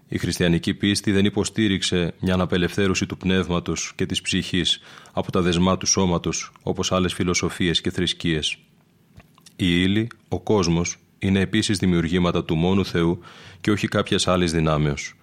Η 0.08 0.18
χριστιανική 0.18 0.74
πίστη 0.74 1.12
δεν 1.12 1.26
υποστήριξε 1.26 2.14
μια 2.20 2.36
απελευθέρωση 2.40 3.06
του 3.06 3.18
πνεύματος 3.18 3.94
και 3.96 4.06
της 4.06 4.22
ψυχής 4.22 4.80
από 5.14 5.32
τα 5.32 5.42
δεσμά 5.42 5.78
του 5.78 5.86
σώματος, 5.86 6.52
όπως 6.64 6.92
άλλες 6.92 7.14
φιλοσοφίες 7.14 7.82
και 7.82 7.92
θρησκείες. 7.92 8.58
Η 9.56 9.82
ύλη, 9.82 10.08
ο 10.28 10.40
κόσμος, 10.40 10.98
είναι 11.20 11.40
επίσης 11.40 11.78
δημιουργήματα 11.78 12.44
του 12.44 12.56
μόνου 12.56 12.86
Θεού 12.86 13.20
και 13.62 13.72
όχι 13.72 13.88
κάποιας 13.88 14.28
άλλης 14.28 14.52
δυνάμεως. 14.52 15.17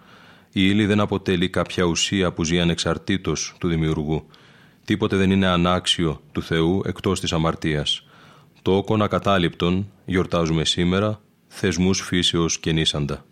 Η 0.56 0.60
ύλη 0.62 0.86
δεν 0.86 1.00
αποτελεί 1.00 1.48
κάποια 1.48 1.84
ουσία 1.84 2.32
που 2.32 2.44
ζει 2.44 2.60
ανεξαρτήτως 2.60 3.54
του 3.58 3.68
δημιουργού. 3.68 4.26
Τίποτε 4.84 5.16
δεν 5.16 5.30
είναι 5.30 5.46
ανάξιο 5.46 6.20
του 6.32 6.42
Θεού 6.42 6.82
εκτός 6.84 7.20
της 7.20 7.32
αμαρτίας. 7.32 8.06
Το 8.62 8.76
όκον 8.76 9.02
ακατάληπτον 9.02 9.90
γιορτάζουμε 10.04 10.64
σήμερα 10.64 11.20
θεσμούς 11.46 12.00
φύσεως 12.00 12.58
και 12.58 12.72
νήσαντα. 12.72 13.24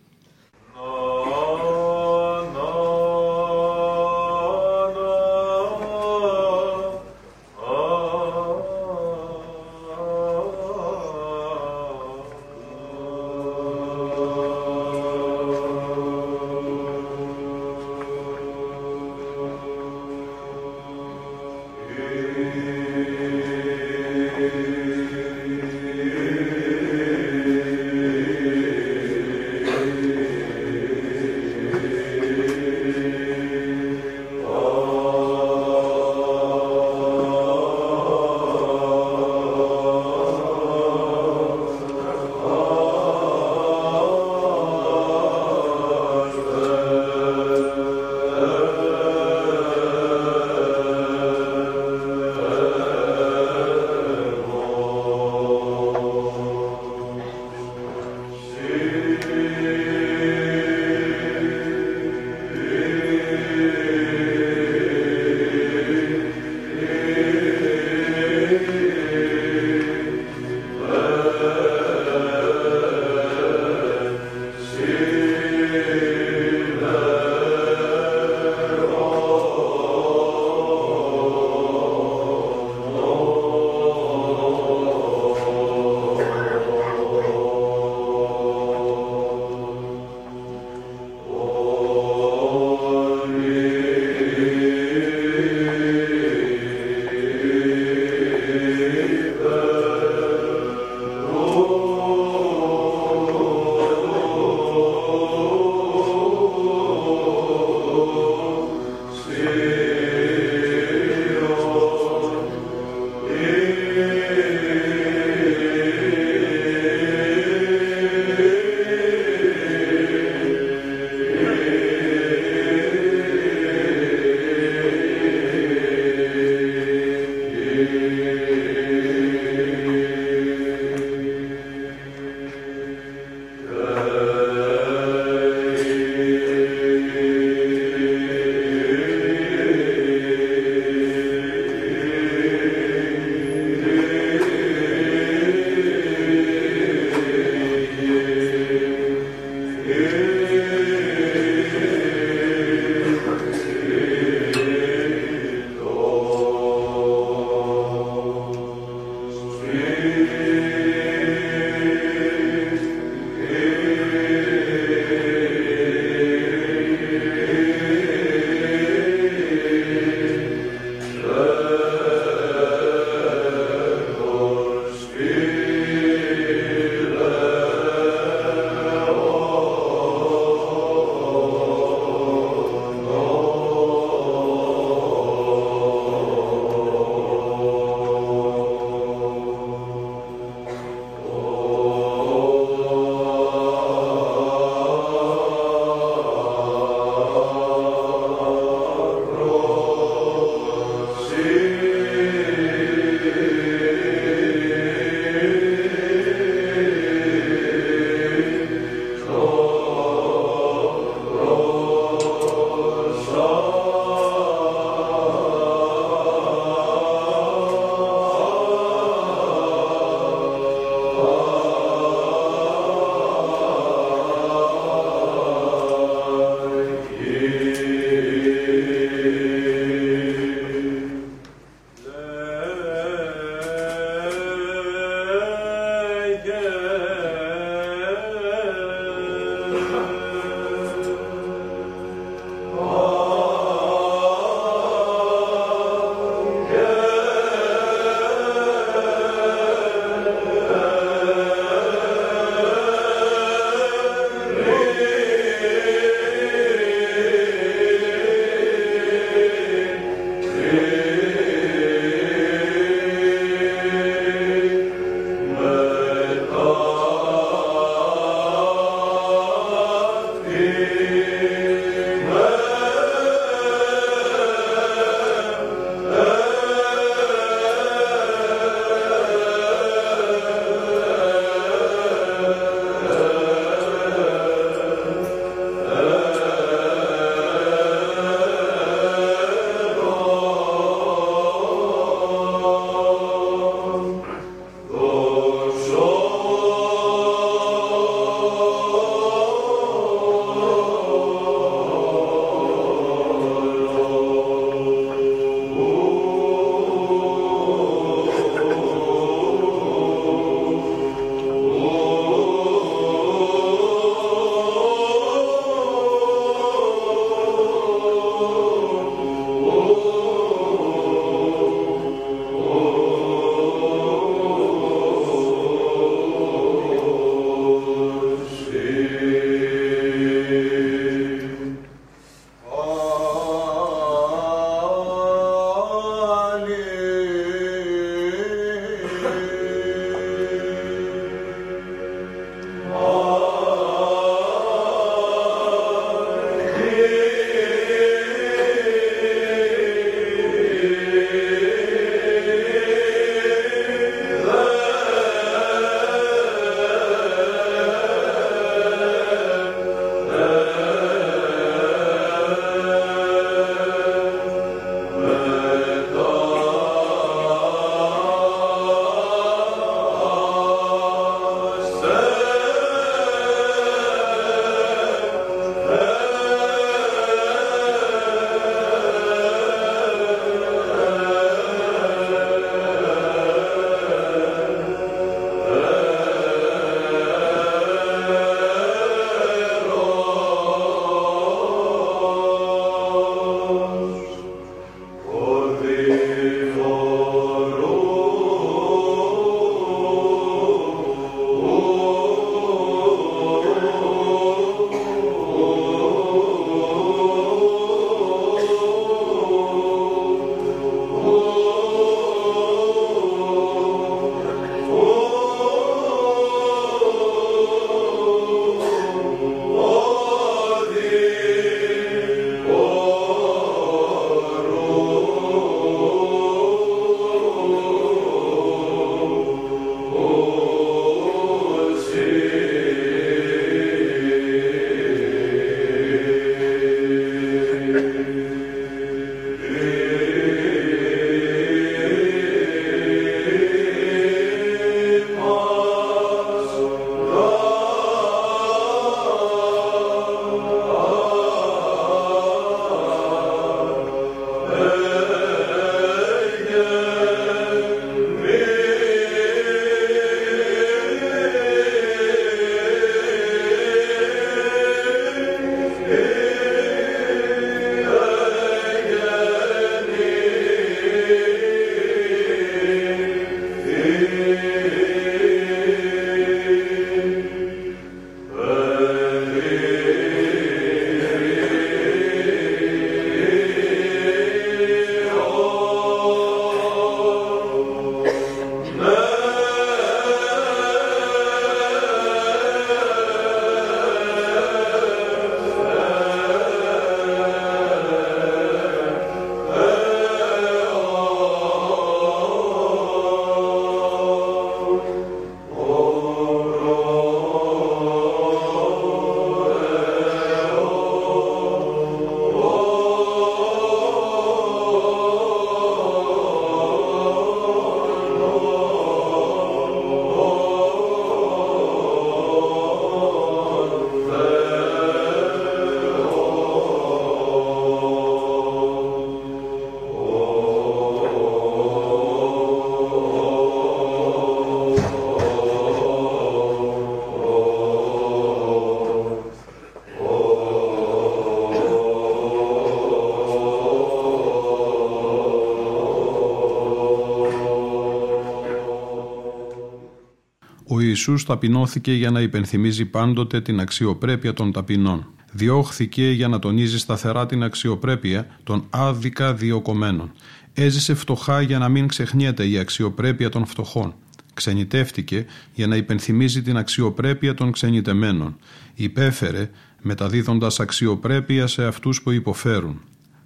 Ιησούς 551.22 551.44
ταπεινώθηκε 551.44 552.12
για 552.12 552.30
να 552.30 552.40
υπενθυμίζει 552.40 553.04
πάντοτε 553.04 553.60
την 553.60 553.80
αξιοπρέπεια 553.80 554.52
των 554.52 554.72
ταπεινών. 554.72 555.26
Διώχθηκε 555.52 556.30
για 556.30 556.48
να 556.48 556.58
τονίζει 556.58 556.98
σταθερά 556.98 557.46
την 557.46 557.62
αξιοπρέπεια 557.62 558.46
των 558.62 558.86
άδικα 558.90 559.54
διοκομένων. 559.54 560.32
Έζησε 560.72 561.14
φτωχά 561.14 561.60
για 561.60 561.78
να 561.78 561.88
μην 561.88 562.06
ξεχνιέται 562.06 562.66
η 562.66 562.78
αξιοπρέπεια 562.78 563.48
των 563.48 563.66
φτωχών. 563.66 564.14
Ξενιτεύτηκε 564.54 565.46
για 565.74 565.86
να 565.86 565.96
υπενθυμίζει 565.96 566.62
την 566.62 566.76
αξιοπρέπεια 566.76 567.54
των 567.54 567.72
ξενιτεμένων. 567.72 568.56
Υπέφερε 568.94 569.70
μεταδίδοντας 570.00 570.80
αξιοπρέπεια 570.80 571.66
σε 571.66 571.84
αυτούς 571.84 572.22
που 572.22 572.30
υποφέρουν. 572.30 573.00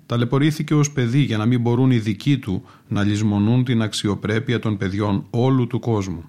Ταλαιπωρήθηκε 0.06 0.74
ως 0.74 0.90
παιδί 0.90 1.20
για 1.20 1.36
να 1.36 1.46
μην 1.46 1.60
μπορούν 1.60 1.90
οι 1.90 1.98
δικοί 1.98 2.38
του 2.38 2.64
να 2.88 3.02
λησμονούν 3.02 3.64
την 3.64 3.82
αξιοπρέπεια 3.82 4.58
των 4.58 4.76
παιδιών 4.76 5.26
όλου 5.30 5.66
του 5.66 5.78
κόσμου. 5.78 6.24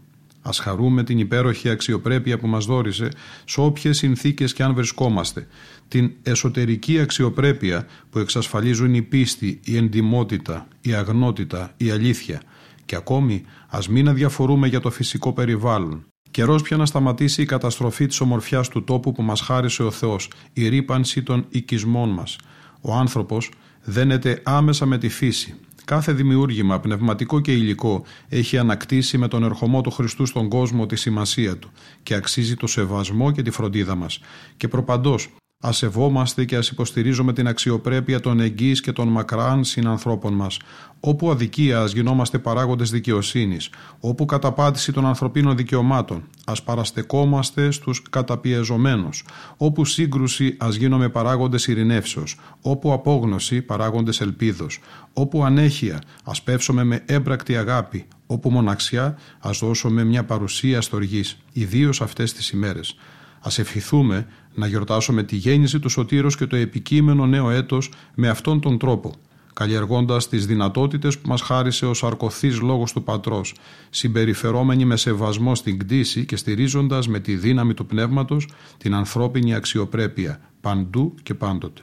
Α 0.48 0.52
χαρούμε 0.54 1.04
την 1.04 1.20
υπέροχη 1.20 1.70
αξιοπρέπεια 1.70 2.38
που 2.38 2.48
μας 2.48 2.66
δόρισε 2.66 3.10
σε 3.46 3.62
όποιες 3.62 3.98
συνθήκες 3.98 4.54
και 4.54 4.64
αν 4.64 4.74
βρισκόμαστε. 4.74 5.48
Την 5.88 6.12
εσωτερική 6.24 7.00
αξιοπρέπεια 7.00 7.88
που 8.10 8.20
εξασφαλίζουν 8.20 8.94
η 8.94 9.02
πίστη, 9.02 9.60
η 9.64 9.78
εντιμότητα, 9.78 10.68
η 10.82 10.94
αγνότητα, 10.94 11.74
η 11.78 11.90
αλήθεια. 11.90 12.42
Και 12.86 12.96
ακόμη 12.96 13.44
ας 13.68 13.88
μην 13.88 14.10
αδιαφορούμε 14.10 14.68
για 14.68 14.80
το 14.80 14.90
φυσικό 14.90 15.34
περιβάλλον. 15.34 16.06
Καιρός 16.32 16.62
πια 16.62 16.78
να 16.78 16.86
σταματήσει 16.86 17.42
η 17.42 17.46
καταστροφή 17.46 18.06
της 18.06 18.20
ομορφιάς 18.20 18.68
του 18.68 18.84
τόπου 18.84 19.12
που 19.12 19.22
μας 19.22 19.42
χάρισε 19.42 19.84
ο 19.84 19.92
Θεός, 19.92 20.30
η 20.54 20.68
ρήπανση 20.68 21.24
των 21.24 21.46
οικισμών 21.50 22.10
μας. 22.10 22.36
Ο 22.82 22.94
άνθρωπος 22.94 23.52
δένεται 23.84 24.42
άμεσα 24.44 24.86
με 24.86 24.98
τη 24.98 25.10
φύση. 25.10 25.56
Κάθε 25.88 26.12
δημιούργημα, 26.12 26.80
πνευματικό 26.80 27.40
και 27.40 27.52
υλικό, 27.52 28.04
έχει 28.30 28.58
ανακτήσει 28.58 29.18
με 29.18 29.28
τον 29.28 29.44
ερχομό 29.44 29.82
του 29.82 29.92
Χριστού 29.92 30.26
στον 30.26 30.50
κόσμο 30.50 30.86
τη 30.86 30.96
σημασία 30.96 31.58
του 31.58 31.72
και 32.04 32.14
αξίζει 32.14 32.56
το 32.56 32.68
σεβασμό 32.68 33.32
και 33.32 33.42
τη 33.42 33.52
φροντίδα 33.52 33.96
μας. 33.96 34.20
Και 34.58 34.68
προπαντός, 34.68 35.30
Α 35.66 35.72
σεβόμαστε 35.72 36.46
και 36.46 36.56
ας 36.56 36.70
υποστηρίζουμε 36.70 37.34
την 37.34 37.48
αξιοπρέπεια 37.48 38.20
των 38.20 38.40
εγγύης 38.40 38.82
και 38.82 38.92
των 38.92 39.08
μακράν 39.08 39.64
συνανθρώπων 39.64 40.34
μας. 40.34 40.60
Όπου 41.00 41.32
αδικίας, 41.32 41.82
α 41.82 41.94
γινόμαστε 41.94 42.40
παράγοντες 42.40 42.92
δικαιοσύνης. 42.92 43.70
Όπου 44.00 44.26
καταπάτηση 44.26 44.92
των 44.92 45.06
ανθρωπίνων 45.06 45.56
δικαιωμάτων, 45.56 46.24
ας 46.46 46.64
παραστεκόμαστε 46.64 47.72
στους 47.72 48.02
καταπιεζομένους. 48.10 49.26
Όπου 49.58 49.86
σύγκρουση, 49.86 50.56
ας 50.60 50.76
γίνομαι 50.76 51.10
παράγοντες 51.10 51.68
ειρηνεύσεως. 51.68 52.40
Όπου 52.62 52.94
απόγνωση, 52.94 53.62
παράγοντες 53.62 54.22
ελπίδος. 54.22 54.80
Όπου 55.14 55.44
ανέχεια, 55.44 56.02
ας 56.24 56.42
πεύσουμε 56.42 56.84
με 56.84 57.04
έμπρακτη 57.06 57.58
αγάπη. 57.58 58.06
Όπου 58.28 58.50
μοναξιά, 58.50 59.18
ας 59.40 59.60
δώσουμε 59.60 60.04
μια 60.04 60.24
παρουσία 60.24 60.82
στοργής, 60.82 61.38
ιδίως 61.52 62.02
αυτές 62.02 62.34
τις 62.34 62.50
ημέρες. 62.50 62.96
Ας 63.42 63.60
ευχηθούμε 63.60 64.28
να 64.58 64.68
γιορτάσουμε 64.68 65.24
τη 65.24 65.36
γέννηση 65.36 65.80
του 65.80 65.90
Σωτήρος 65.90 66.38
και 66.38 66.46
το 66.46 66.56
επικείμενο 66.56 67.26
νέο 67.26 67.50
έτος 67.50 67.92
με 68.16 68.30
αυτόν 68.30 68.60
τον 68.60 68.78
τρόπο, 68.78 69.14
καλλιεργώντας 69.54 70.30
τις 70.30 70.46
δυνατότητες 70.46 71.20
που 71.20 71.28
μας 71.28 71.42
χάρισε 71.42 71.86
ο 71.86 71.94
σαρκωθής 71.94 72.60
λόγος 72.62 72.94
του 72.94 73.04
Πατρός, 73.04 73.56
συμπεριφερόμενοι 73.90 74.86
με 74.86 74.96
σεβασμό 74.96 75.56
στην 75.56 75.80
κτήση 75.80 76.26
και 76.26 76.36
στηρίζοντας 76.36 77.08
με 77.08 77.20
τη 77.20 77.36
δύναμη 77.36 77.74
του 77.74 77.86
πνεύματος 77.86 78.48
την 78.78 78.94
ανθρώπινη 78.94 79.54
αξιοπρέπεια, 79.54 80.40
παντού 80.62 81.16
και 81.24 81.34
πάντοτε. 81.34 81.82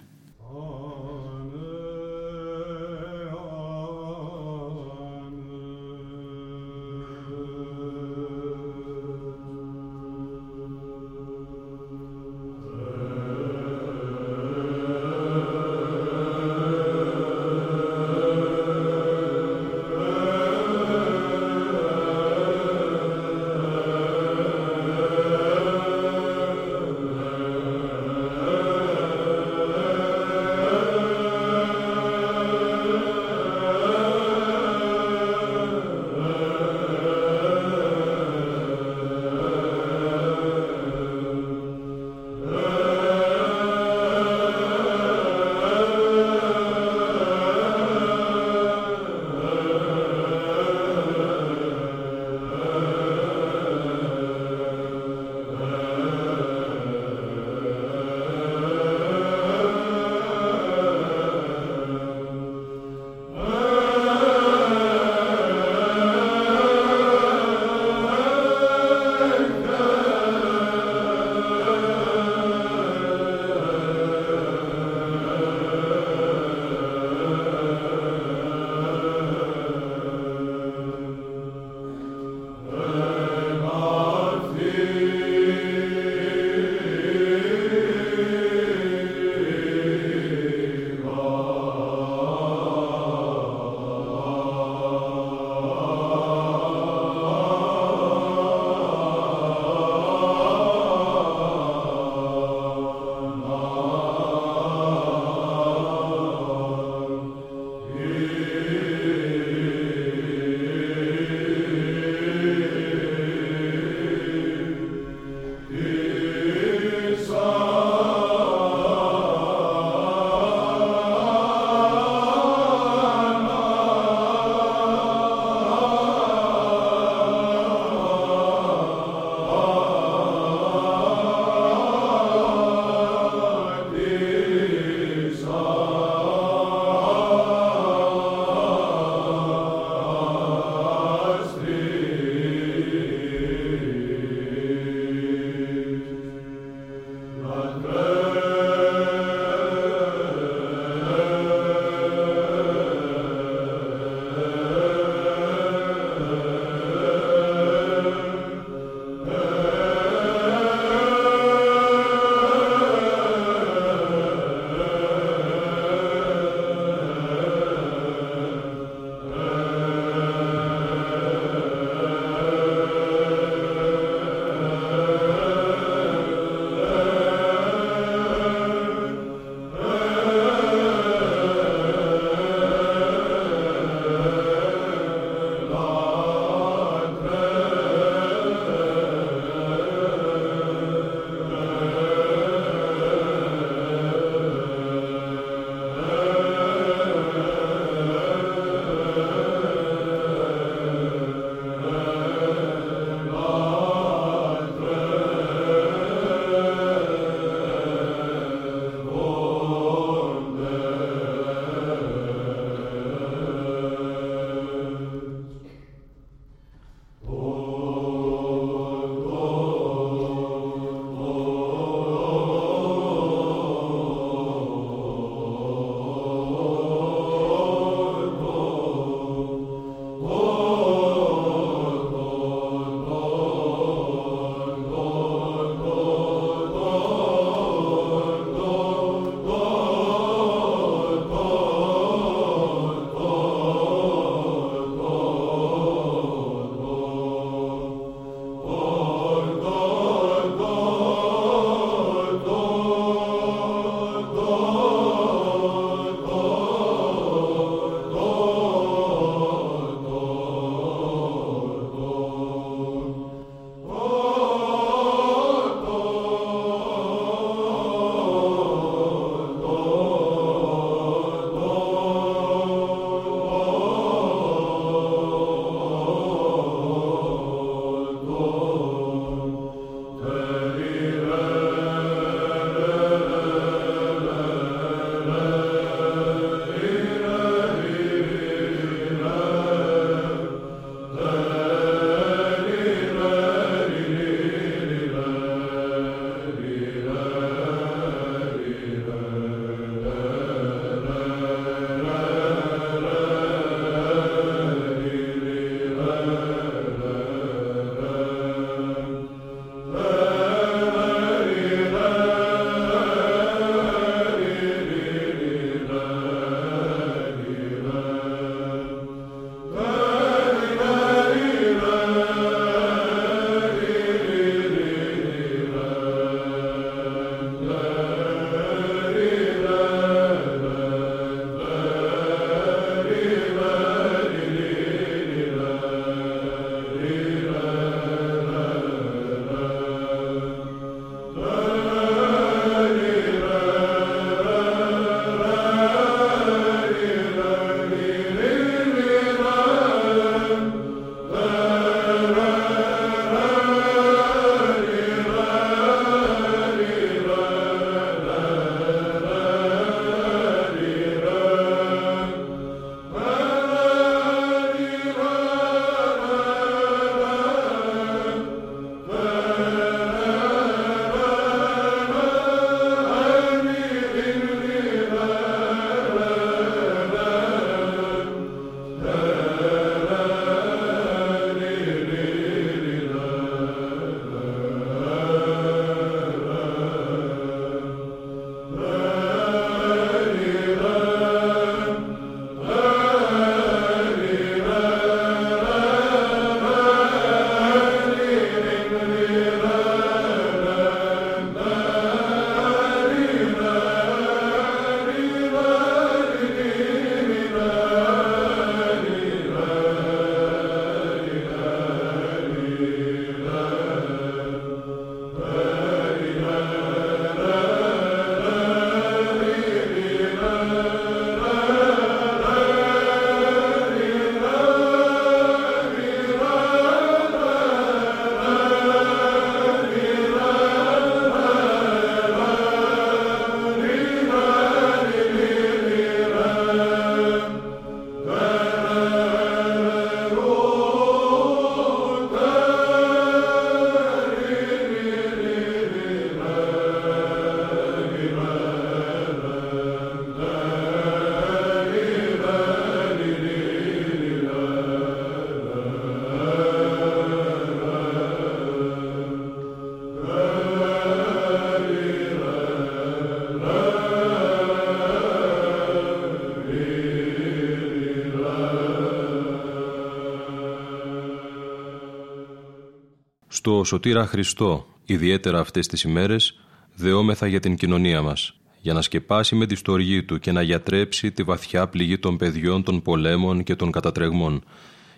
Στο 473.67 473.85
Σωτήρα 473.85 474.27
Χριστό, 474.27 474.87
ιδιαίτερα 475.05 475.59
αυτές 475.59 475.87
τις 475.87 476.03
ημέρες, 476.03 476.61
δεόμεθα 476.95 477.47
για 477.47 477.61
την 477.61 477.77
κοινωνία 477.77 478.23
μας, 478.23 478.57
για 478.81 478.93
να 478.93 479.03
σκεπάσει 479.03 479.55
με 479.55 479.67
τη 479.67 479.75
στοργή 479.75 480.25
του 480.25 480.39
και 480.39 480.53
να 480.53 480.63
γιατρέψει 480.63 481.33
τη 481.33 481.43
βαθιά 481.43 481.89
πληγή 481.89 482.19
των 482.19 482.37
παιδιών 482.37 482.83
των 482.83 483.03
πολέμων 483.03 483.63
και 483.63 483.75
των 483.75 483.91
κατατρεγμών, 483.91 484.65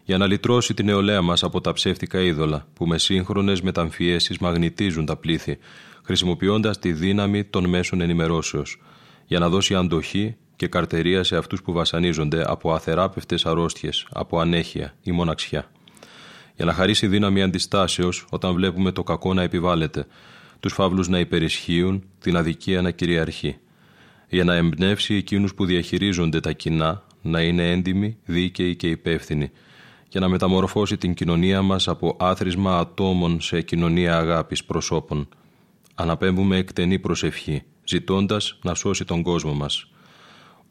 για 0.04 0.18
να 0.18 0.26
λυτρώσει 0.26 0.74
την 0.74 0.84
νεολαία 0.84 1.22
μας 1.22 1.42
από 1.42 1.60
τα 1.60 1.72
ψεύτικα 1.72 2.20
είδωλα, 2.20 2.66
που 2.74 2.86
με 2.86 2.98
σύγχρονες 2.98 3.60
μεταμφιέσεις 3.60 4.38
μαγνητίζουν 4.38 5.06
τα 5.06 5.16
πλήθη, 5.16 5.58
χρησιμοποιώντας 6.02 6.78
τη 6.78 6.92
δύναμη 6.92 7.44
των 7.44 7.68
μέσων 7.68 8.00
ενημερώσεως, 8.00 8.82
για 9.26 9.38
να 9.38 9.48
δώσει 9.48 9.74
αντοχή 9.74 10.36
και 10.56 10.66
καρτερία 10.66 11.22
σε 11.22 11.36
αυτούς 11.36 11.62
που 11.62 11.72
βασανίζονται 11.72 12.42
από 12.46 12.72
αθεράπευτες 12.72 13.46
αρρώστιες, 13.46 14.06
από 14.10 14.40
ανέχεια 14.40 14.94
ή 15.02 15.12
μοναξιά. 15.12 15.70
Για 16.56 16.64
να 16.64 16.72
χαρίσει 16.72 17.06
δύναμη 17.06 17.42
αντιστάσεως 17.42 18.26
όταν 18.30 18.54
βλέπουμε 18.54 18.92
το 18.92 19.02
κακό 19.02 19.34
να 19.34 19.42
επιβάλλεται, 19.42 20.06
τους 20.60 20.72
φαύλους 20.72 21.08
να 21.08 21.18
υπερισχύουν, 21.18 22.02
την 22.20 22.36
αδικία 22.36 22.82
να 22.82 22.90
κυριαρχεί. 22.90 23.56
Για 24.28 24.44
να 24.44 24.54
εμπνεύσει 24.54 25.14
εκείνους 25.14 25.54
που 25.54 25.64
διαχειρίζονται 25.64 26.40
τα 26.40 26.52
κοινά 26.52 27.02
να 27.22 27.42
είναι 27.42 27.70
έντιμοι, 27.70 28.16
δίκαιοι 28.24 28.76
και 28.76 28.88
υπεύθυνοι, 28.88 29.50
για 30.08 30.20
να 30.20 30.28
μεταμορφώσει 30.28 30.96
την 30.96 31.14
κοινωνία 31.14 31.62
μας 31.62 31.88
από 31.88 32.16
άθροισμα 32.18 32.78
ατόμων 32.78 33.40
σε 33.40 33.62
κοινωνία 33.62 34.16
αγάπης 34.16 34.64
προσώπων. 34.64 35.28
Αναπέμπουμε 35.94 36.56
εκτενή 36.56 36.98
προσευχή, 36.98 37.62
ζητώντας 37.84 38.58
να 38.62 38.74
σώσει 38.74 39.04
τον 39.04 39.22
κόσμο 39.22 39.54
μας. 39.54 39.90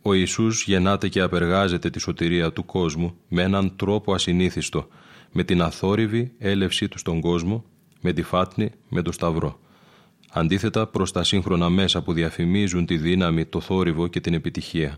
Ο 0.02 0.14
Ιησούς 0.14 0.64
γεννάται 0.64 1.08
και 1.08 1.22
απεργάζεται 1.22 1.90
τη 1.90 2.00
σωτηρία 2.00 2.54
του 2.54 2.66
κόσμου 2.66 3.16
με 3.28 3.42
έναν 3.42 3.76
τρόπο 3.76 4.14
ασυνήθιστο, 4.14 4.88
με 5.38 5.44
την 5.44 5.62
αθόρυβη 5.62 6.32
έλευσή 6.38 6.88
του 6.88 6.98
στον 6.98 7.22
κόσμο, 7.22 7.66
με 8.02 8.14
τη 8.14 8.22
φάτνη, 8.22 8.72
με 8.90 9.02
το 9.02 9.12
σταυρό. 9.12 9.60
Αντίθετα 10.32 10.88
προς 10.88 11.12
τα 11.12 11.24
σύγχρονα 11.24 11.70
μέσα 11.70 12.02
που 12.02 12.14
διαφημίζουν 12.14 12.86
τη 12.86 12.98
δύναμη, 12.98 13.46
το 13.46 13.60
θόρυβο 13.60 14.08
και 14.08 14.20
την 14.20 14.34
επιτυχία. 14.34 14.98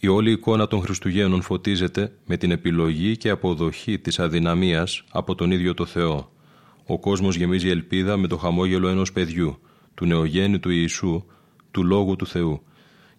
Η 0.00 0.08
όλη 0.08 0.30
εικόνα 0.30 0.66
των 0.66 0.80
Χριστουγέννων 0.80 1.42
φωτίζεται 1.42 2.12
με 2.26 2.36
την 2.36 2.50
επιλογή 2.50 3.16
και 3.16 3.30
αποδοχή 3.30 3.98
της 3.98 4.18
αδυναμίας 4.18 5.04
από 5.10 5.34
τον 5.34 5.50
ίδιο 5.50 5.74
το 5.74 5.86
Θεό. 5.86 6.32
Ο 6.86 6.98
κόσμος 6.98 7.36
γεμίζει 7.36 7.68
ελπίδα 7.68 8.16
με 8.16 8.26
το 8.26 8.36
χαμόγελο 8.36 8.88
ενός 8.88 9.12
παιδιού, 9.12 9.58
του 9.94 10.06
νεογέννητου 10.06 10.70
Ιησού, 10.70 11.24
του 11.70 11.84
Λόγου 11.84 12.16
του 12.16 12.26
Θεού 12.26 12.62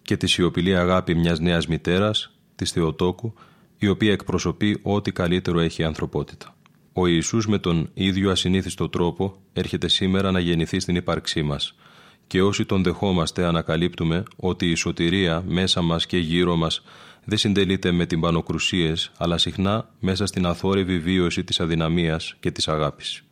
και 0.02 0.16
τη 0.16 0.26
σιωπηλή 0.26 0.76
αγάπη 0.76 1.14
μιας 1.14 1.40
νέας 1.40 1.66
μητέρας, 1.66 2.38
της 2.54 2.70
Θεοτόκου, 2.70 3.34
η 3.78 3.88
οποία 3.88 4.12
εκπροσωπεί 4.12 4.78
ό,τι 4.82 5.12
καλύτερο 5.12 5.60
έχει 5.60 5.82
η 5.82 5.84
ανθρωπότητα. 5.84 6.56
Ο 6.92 7.06
Ιησούς 7.06 7.46
με 7.46 7.58
τον 7.58 7.90
ίδιο 7.94 8.30
ασυνήθιστο 8.30 8.88
τρόπο 8.88 9.36
έρχεται 9.52 9.88
σήμερα 9.88 10.30
να 10.30 10.40
γεννηθεί 10.40 10.80
στην 10.80 10.96
ύπαρξή 10.96 11.42
μας 11.42 11.74
και 12.26 12.42
όσοι 12.42 12.64
τον 12.64 12.82
δεχόμαστε 12.82 13.44
ανακαλύπτουμε 13.44 14.22
ότι 14.36 14.70
η 14.70 14.74
σωτηρία 14.74 15.44
μέσα 15.46 15.82
μας 15.82 16.06
και 16.06 16.18
γύρω 16.18 16.56
μας 16.56 16.82
δεν 17.24 17.38
συντελείται 17.38 17.92
με 17.92 18.06
την 18.06 18.20
πανοκρουσίες 18.20 19.10
αλλά 19.16 19.38
συχνά 19.38 19.88
μέσα 20.00 20.26
στην 20.26 20.46
αθόρυβη 20.46 20.98
βίωση 20.98 21.44
της 21.44 21.60
αδυναμίας 21.60 22.36
και 22.40 22.50
της 22.50 22.68
αγάπης. 22.68 23.22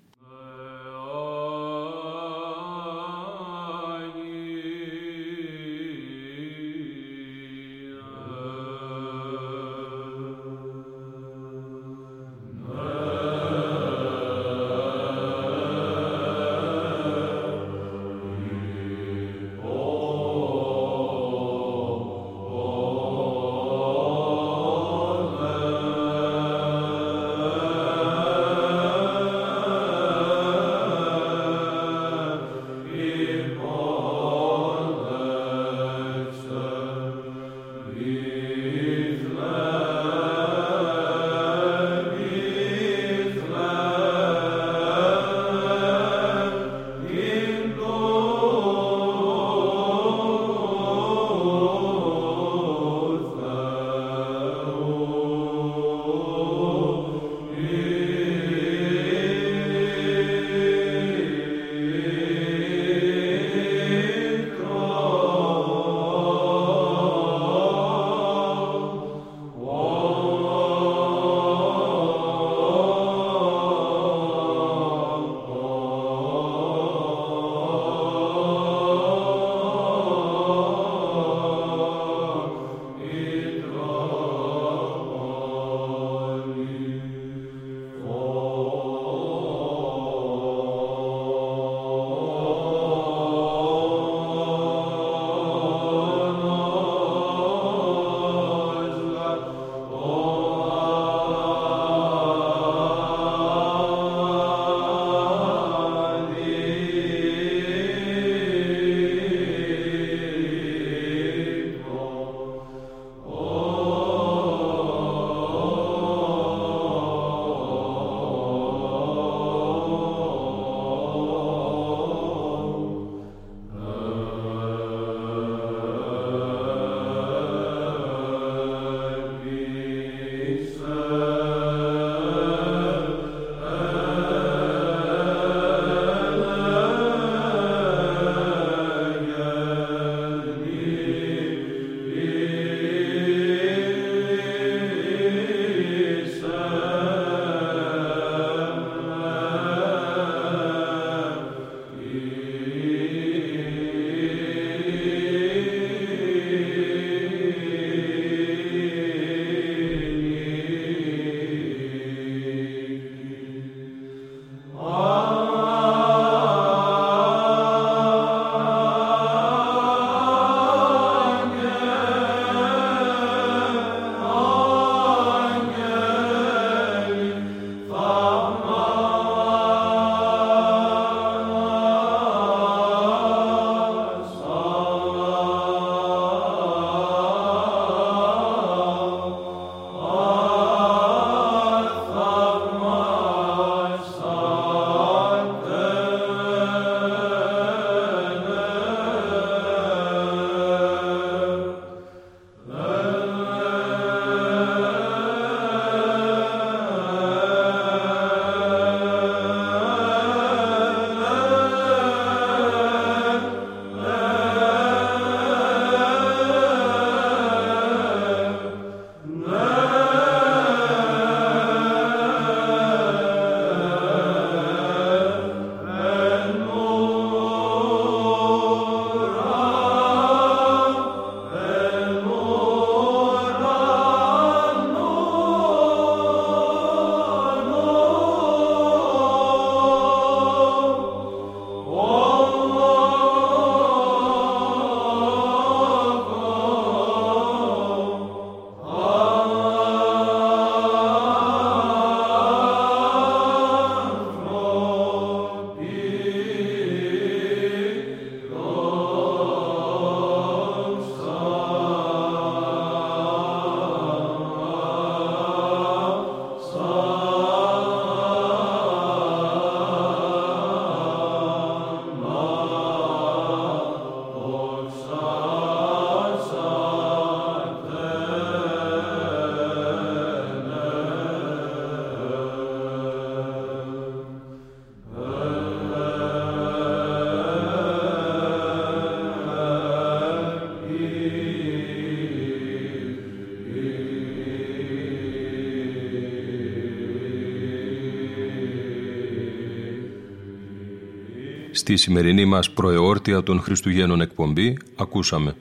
Στη 301.87 301.97
σημερινή 301.97 302.45
μας 302.45 302.71
προεόρτια 302.71 303.43
των 303.43 303.61
Χριστουγέννων 303.61 304.21
εκπομπή 304.21 304.77
ακούσαμε 304.97 305.57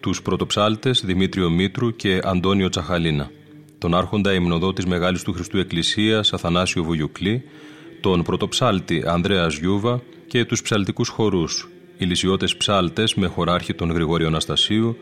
τους 0.00 0.22
πρωτοψάλτες 0.22 1.02
Δημήτριο 1.04 1.50
Μήτρου 1.50 1.96
και 1.96 2.20
Αντώνιο 2.24 2.68
Τσαχαλίνα, 2.68 3.30
τον 3.78 3.94
άρχοντα 3.94 4.32
υμνοδότης 4.34 4.86
Μεγάλης 4.86 5.22
του 5.22 5.32
Χριστού 5.32 5.58
Εκκλησίας 5.58 6.32
Αθανάσιο 6.32 6.84
Βουγιουκλή, 6.84 7.42
τον 8.00 8.22
πρωτοψάλτη 8.22 9.02
Ανδρέας 9.06 9.56
Γιούβα 9.56 10.02
και 10.26 10.44
τους 10.44 10.62
ψαλτικούς 10.62 11.08
χορούς, 11.08 11.68
ηλισιώτες 11.98 12.56
ψάλτες 12.56 13.14
με 13.14 13.26
χωράρχη 13.26 13.74
τον 13.74 13.90
Γρηγόριο 13.90 14.26
Αναστασίου, 14.26 14.96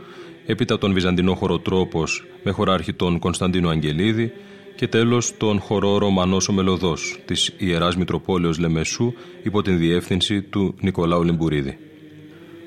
έπειτα 0.47 0.79
τον 0.79 0.93
Βυζαντινό 0.93 1.35
χοροτρόπος 1.35 2.27
με 2.43 2.51
χωράρχη 2.51 2.93
τον 2.93 3.18
Κωνσταντίνο 3.18 3.68
Αγγελίδη 3.68 4.33
και 4.77 4.89
τέλος 4.89 5.37
τον 5.37 5.61
χορό 5.61 5.99
Ρωμανός 5.99 6.49
ο 6.49 6.53
Μελωδός 6.53 7.20
της 7.24 7.55
Ιεράς 7.59 7.97
Μητροπόλεως 7.97 8.59
Λεμεσού 8.59 9.12
υπό 9.43 9.62
την 9.62 9.79
διεύθυνση 9.79 10.43
του 10.43 10.74
Νικολάου 10.81 11.22
Λιμπουρίδη. 11.22 11.79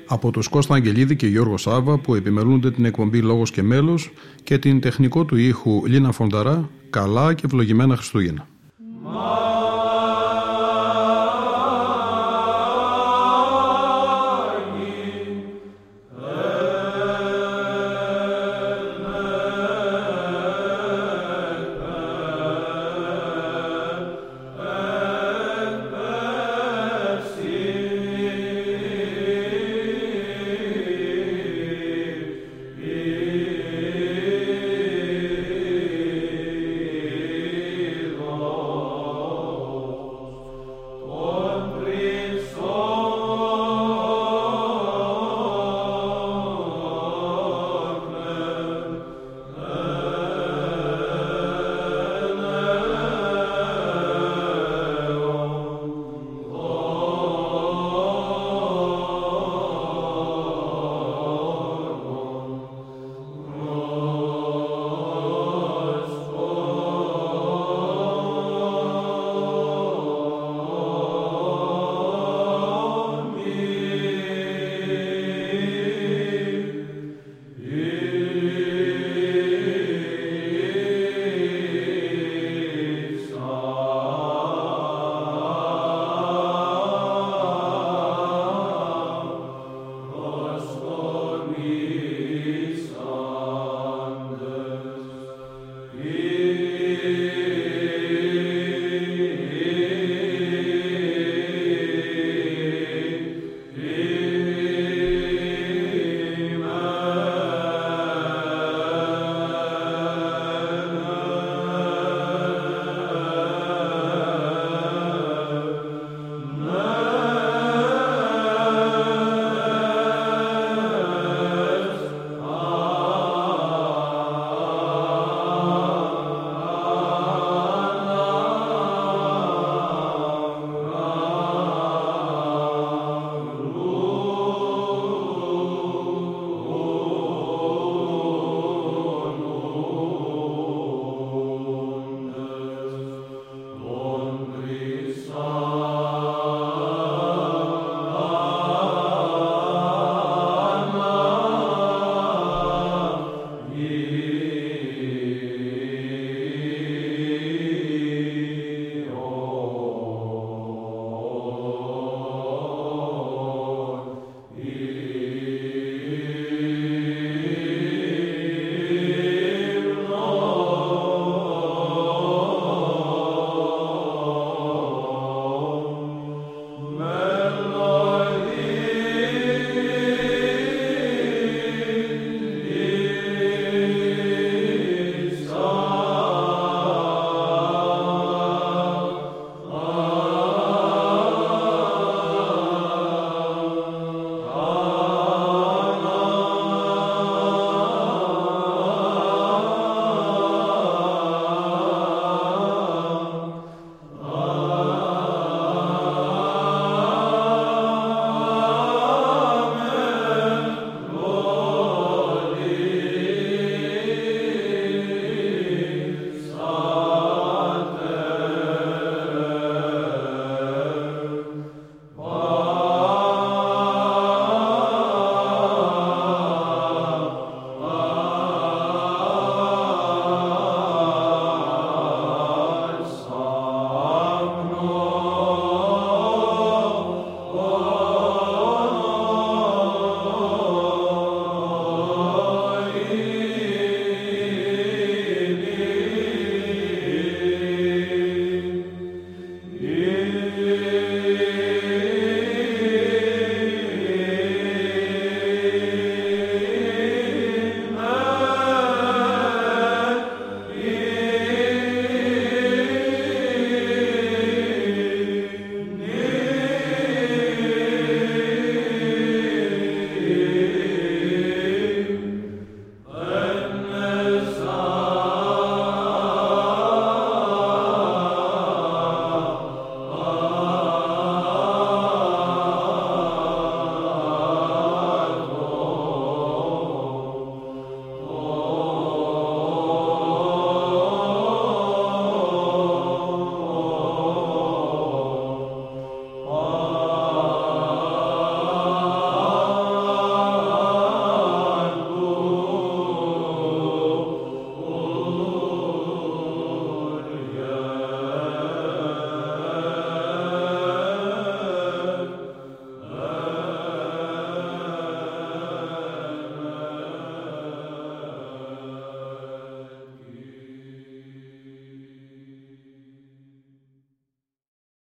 Από 0.06 0.30
τους 0.30 0.48
Κώστα 0.48 0.74
Αγγελίδη 0.74 1.16
και 1.16 1.26
Γιώργο 1.26 1.56
Σάβα 1.56 1.98
που 1.98 2.14
επιμελούνται 2.14 2.70
την 2.70 2.84
εκπομπή 2.84 3.20
Λόγος 3.20 3.50
και 3.50 3.62
Μέλος 3.62 4.10
και 4.42 4.58
την 4.58 4.80
τεχνικό 4.80 5.24
του 5.24 5.36
ήχου 5.36 5.86
Λίνα 5.86 6.12
Φονταρά, 6.12 6.68
καλά 6.90 7.34
και 7.34 7.42
ευλογημένα 7.44 7.96
Χριστούγεννα. 7.96 8.46